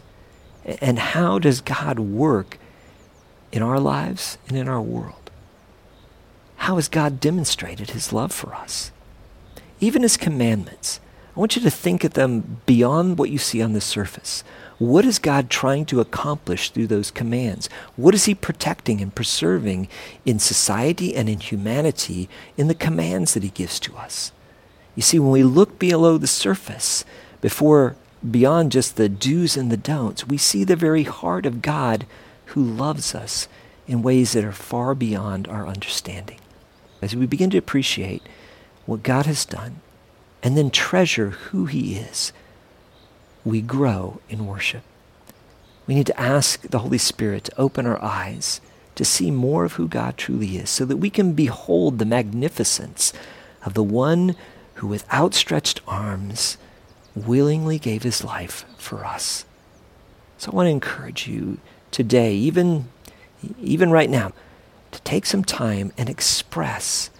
And 0.62 0.99
how 0.99 1.38
does 1.38 1.62
God 1.62 1.99
work 1.99 2.59
in 3.51 3.62
our 3.62 3.81
lives 3.81 4.37
and 4.47 4.59
in 4.59 4.68
our 4.68 4.83
world? 4.83 5.31
How 6.57 6.75
has 6.75 6.88
God 6.88 7.18
demonstrated 7.18 7.92
his 7.92 8.12
love 8.12 8.31
for 8.31 8.55
us? 8.55 8.92
Even 9.81 10.03
his 10.03 10.18
commandments. 10.18 11.01
I 11.38 11.40
want 11.40 11.55
you 11.55 11.62
to 11.62 11.70
think 11.70 12.03
of 12.03 12.14
them 12.14 12.62
beyond 12.66 13.16
what 13.16 13.31
you 13.31 13.38
see 13.38 13.62
on 13.62 13.72
the 13.72 13.81
surface. 13.81 14.42
What 14.79 15.05
is 15.05 15.20
God 15.20 15.48
trying 15.48 15.87
to 15.87 16.01
accomplish 16.01 16.70
through 16.70 16.88
those 16.88 17.12
commands? 17.12 17.68
What 17.94 18.12
is 18.12 18.24
he 18.24 18.35
protecting 18.35 19.01
and 19.01 19.14
preserving 19.14 19.87
in 20.27 20.40
society 20.40 21.14
and 21.14 21.29
in 21.29 21.38
humanity 21.38 22.29
in 22.57 22.66
the 22.66 22.74
commands 22.74 23.35
that 23.35 23.44
he 23.44 23.51
gives 23.51 23.79
to 23.79 23.96
us? 23.96 24.33
You 24.96 25.03
see, 25.03 25.20
when 25.20 25.31
we 25.31 25.44
look 25.44 25.79
below 25.79 26.18
the 26.18 26.27
surface, 26.27 27.05
before 27.40 27.94
beyond 28.29 28.72
just 28.72 28.96
the 28.96 29.09
do's 29.09 29.57
and 29.57 29.70
the 29.70 29.77
don'ts, 29.77 30.27
we 30.27 30.38
see 30.38 30.64
the 30.64 30.74
very 30.74 31.05
heart 31.05 31.46
of 31.46 31.62
God 31.62 32.05
who 32.46 32.64
loves 32.64 33.14
us 33.14 33.46
in 33.87 34.03
ways 34.03 34.33
that 34.33 34.42
are 34.42 34.51
far 34.51 34.92
beyond 34.92 35.46
our 35.46 35.68
understanding 35.68 36.40
as 37.01 37.14
we 37.14 37.27
begin 37.27 37.51
to 37.51 37.59
appreciate 37.59 38.24
what 38.87 39.05
God 39.05 39.27
has 39.27 39.44
done 39.44 39.83
and 40.42 40.57
then 40.57 40.70
treasure 40.70 41.31
who 41.31 41.66
He 41.66 41.96
is, 41.96 42.33
we 43.44 43.61
grow 43.61 44.20
in 44.29 44.46
worship. 44.46 44.83
We 45.87 45.94
need 45.94 46.07
to 46.07 46.20
ask 46.20 46.62
the 46.62 46.81
Holy 46.81 46.98
Spirit 46.98 47.44
to 47.44 47.61
open 47.61 47.87
our 47.87 48.03
eyes 48.03 48.61
to 48.94 49.05
see 49.05 49.31
more 49.31 49.64
of 49.64 49.74
who 49.74 49.88
God 49.88 50.16
truly 50.16 50.57
is 50.57 50.68
so 50.68 50.85
that 50.85 50.96
we 50.96 51.09
can 51.09 51.33
behold 51.33 51.98
the 51.98 52.05
magnificence 52.05 53.12
of 53.64 53.74
the 53.74 53.83
one 53.83 54.35
who, 54.74 54.87
with 54.87 55.11
outstretched 55.12 55.81
arms, 55.87 56.59
willingly 57.14 57.79
gave 57.79 58.03
his 58.03 58.22
life 58.24 58.64
for 58.77 59.05
us. 59.05 59.44
So 60.37 60.51
I 60.53 60.55
want 60.55 60.66
to 60.66 60.70
encourage 60.70 61.27
you 61.27 61.59
today, 61.90 62.35
even, 62.35 62.88
even 63.61 63.90
right 63.90 64.11
now, 64.11 64.33
to 64.90 65.01
take 65.03 65.27
some 65.27 65.44
time 65.44 65.92
and 65.96 66.09
express 66.09 67.11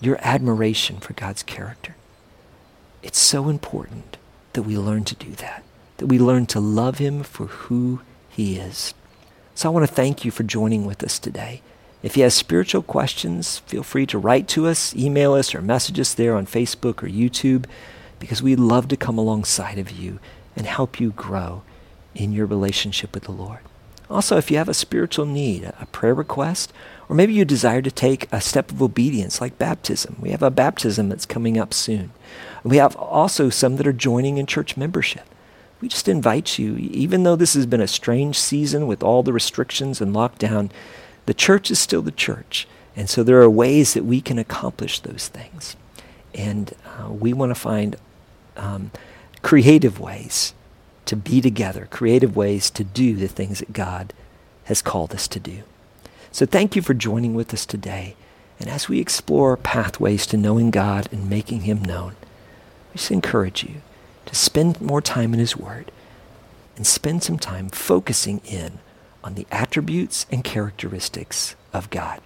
your 0.00 0.18
admiration 0.20 0.98
for 0.98 1.12
God's 1.12 1.42
character. 1.42 1.94
It's 3.02 3.18
so 3.18 3.48
important 3.48 4.16
that 4.52 4.62
we 4.62 4.76
learn 4.76 5.04
to 5.04 5.14
do 5.14 5.30
that, 5.32 5.62
that 5.98 6.06
we 6.06 6.18
learn 6.18 6.46
to 6.46 6.60
love 6.60 6.98
Him 6.98 7.22
for 7.22 7.46
who 7.46 8.00
He 8.28 8.56
is. 8.56 8.94
So 9.54 9.68
I 9.68 9.72
want 9.72 9.88
to 9.88 9.94
thank 9.94 10.24
you 10.24 10.30
for 10.30 10.42
joining 10.42 10.84
with 10.84 11.02
us 11.02 11.18
today. 11.18 11.62
If 12.02 12.16
you 12.16 12.22
have 12.22 12.32
spiritual 12.32 12.82
questions, 12.82 13.58
feel 13.60 13.82
free 13.82 14.06
to 14.06 14.18
write 14.18 14.48
to 14.48 14.66
us, 14.66 14.94
email 14.96 15.34
us, 15.34 15.54
or 15.54 15.60
message 15.60 16.00
us 16.00 16.14
there 16.14 16.34
on 16.34 16.46
Facebook 16.46 17.02
or 17.02 17.08
YouTube 17.08 17.66
because 18.18 18.42
we'd 18.42 18.58
love 18.60 18.88
to 18.88 18.96
come 18.96 19.18
alongside 19.18 19.78
of 19.78 19.90
you 19.90 20.18
and 20.56 20.66
help 20.66 20.98
you 20.98 21.10
grow 21.10 21.62
in 22.14 22.32
your 22.32 22.46
relationship 22.46 23.14
with 23.14 23.24
the 23.24 23.32
Lord. 23.32 23.60
Also, 24.08 24.36
if 24.36 24.50
you 24.50 24.56
have 24.56 24.68
a 24.68 24.74
spiritual 24.74 25.26
need, 25.26 25.64
a 25.64 25.86
prayer 25.92 26.14
request, 26.14 26.72
or 27.10 27.14
maybe 27.14 27.32
you 27.32 27.44
desire 27.44 27.82
to 27.82 27.90
take 27.90 28.32
a 28.32 28.40
step 28.40 28.70
of 28.70 28.80
obedience 28.80 29.40
like 29.40 29.58
baptism, 29.58 30.14
we 30.20 30.30
have 30.30 30.44
a 30.44 30.50
baptism 30.50 31.08
that's 31.08 31.26
coming 31.26 31.58
up 31.58 31.74
soon. 31.74 32.12
We 32.62 32.76
have 32.76 32.94
also 32.94 33.50
some 33.50 33.74
that 33.76 33.86
are 33.88 33.92
joining 33.92 34.38
in 34.38 34.46
church 34.46 34.76
membership. 34.76 35.24
We 35.80 35.88
just 35.88 36.06
invite 36.06 36.56
you, 36.56 36.76
even 36.76 37.24
though 37.24 37.34
this 37.34 37.54
has 37.54 37.66
been 37.66 37.80
a 37.80 37.88
strange 37.88 38.38
season 38.38 38.86
with 38.86 39.02
all 39.02 39.24
the 39.24 39.32
restrictions 39.32 40.00
and 40.00 40.14
lockdown, 40.14 40.70
the 41.26 41.34
church 41.34 41.68
is 41.68 41.80
still 41.80 42.00
the 42.00 42.12
church. 42.12 42.68
And 42.94 43.10
so 43.10 43.24
there 43.24 43.42
are 43.42 43.50
ways 43.50 43.92
that 43.94 44.04
we 44.04 44.20
can 44.20 44.38
accomplish 44.38 45.00
those 45.00 45.26
things. 45.26 45.74
And 46.32 46.72
uh, 46.86 47.10
we 47.10 47.32
want 47.32 47.50
to 47.50 47.60
find 47.60 47.96
um, 48.56 48.92
creative 49.42 49.98
ways 49.98 50.54
to 51.06 51.16
be 51.16 51.40
together, 51.40 51.88
creative 51.90 52.36
ways 52.36 52.70
to 52.70 52.84
do 52.84 53.16
the 53.16 53.26
things 53.26 53.58
that 53.58 53.72
God 53.72 54.14
has 54.66 54.80
called 54.80 55.12
us 55.12 55.26
to 55.26 55.40
do. 55.40 55.64
So 56.32 56.46
thank 56.46 56.76
you 56.76 56.82
for 56.82 56.94
joining 56.94 57.34
with 57.34 57.52
us 57.52 57.66
today. 57.66 58.14
And 58.58 58.68
as 58.68 58.88
we 58.88 59.00
explore 59.00 59.56
pathways 59.56 60.26
to 60.26 60.36
knowing 60.36 60.70
God 60.70 61.08
and 61.10 61.28
making 61.28 61.62
Him 61.62 61.82
known, 61.82 62.14
we 62.92 62.98
just 62.98 63.10
encourage 63.10 63.64
you 63.64 63.82
to 64.26 64.34
spend 64.34 64.80
more 64.80 65.00
time 65.00 65.32
in 65.32 65.40
His 65.40 65.56
Word 65.56 65.90
and 66.76 66.86
spend 66.86 67.22
some 67.22 67.38
time 67.38 67.68
focusing 67.68 68.40
in 68.44 68.78
on 69.24 69.34
the 69.34 69.46
attributes 69.50 70.26
and 70.30 70.44
characteristics 70.44 71.56
of 71.72 71.90
God. 71.90 72.20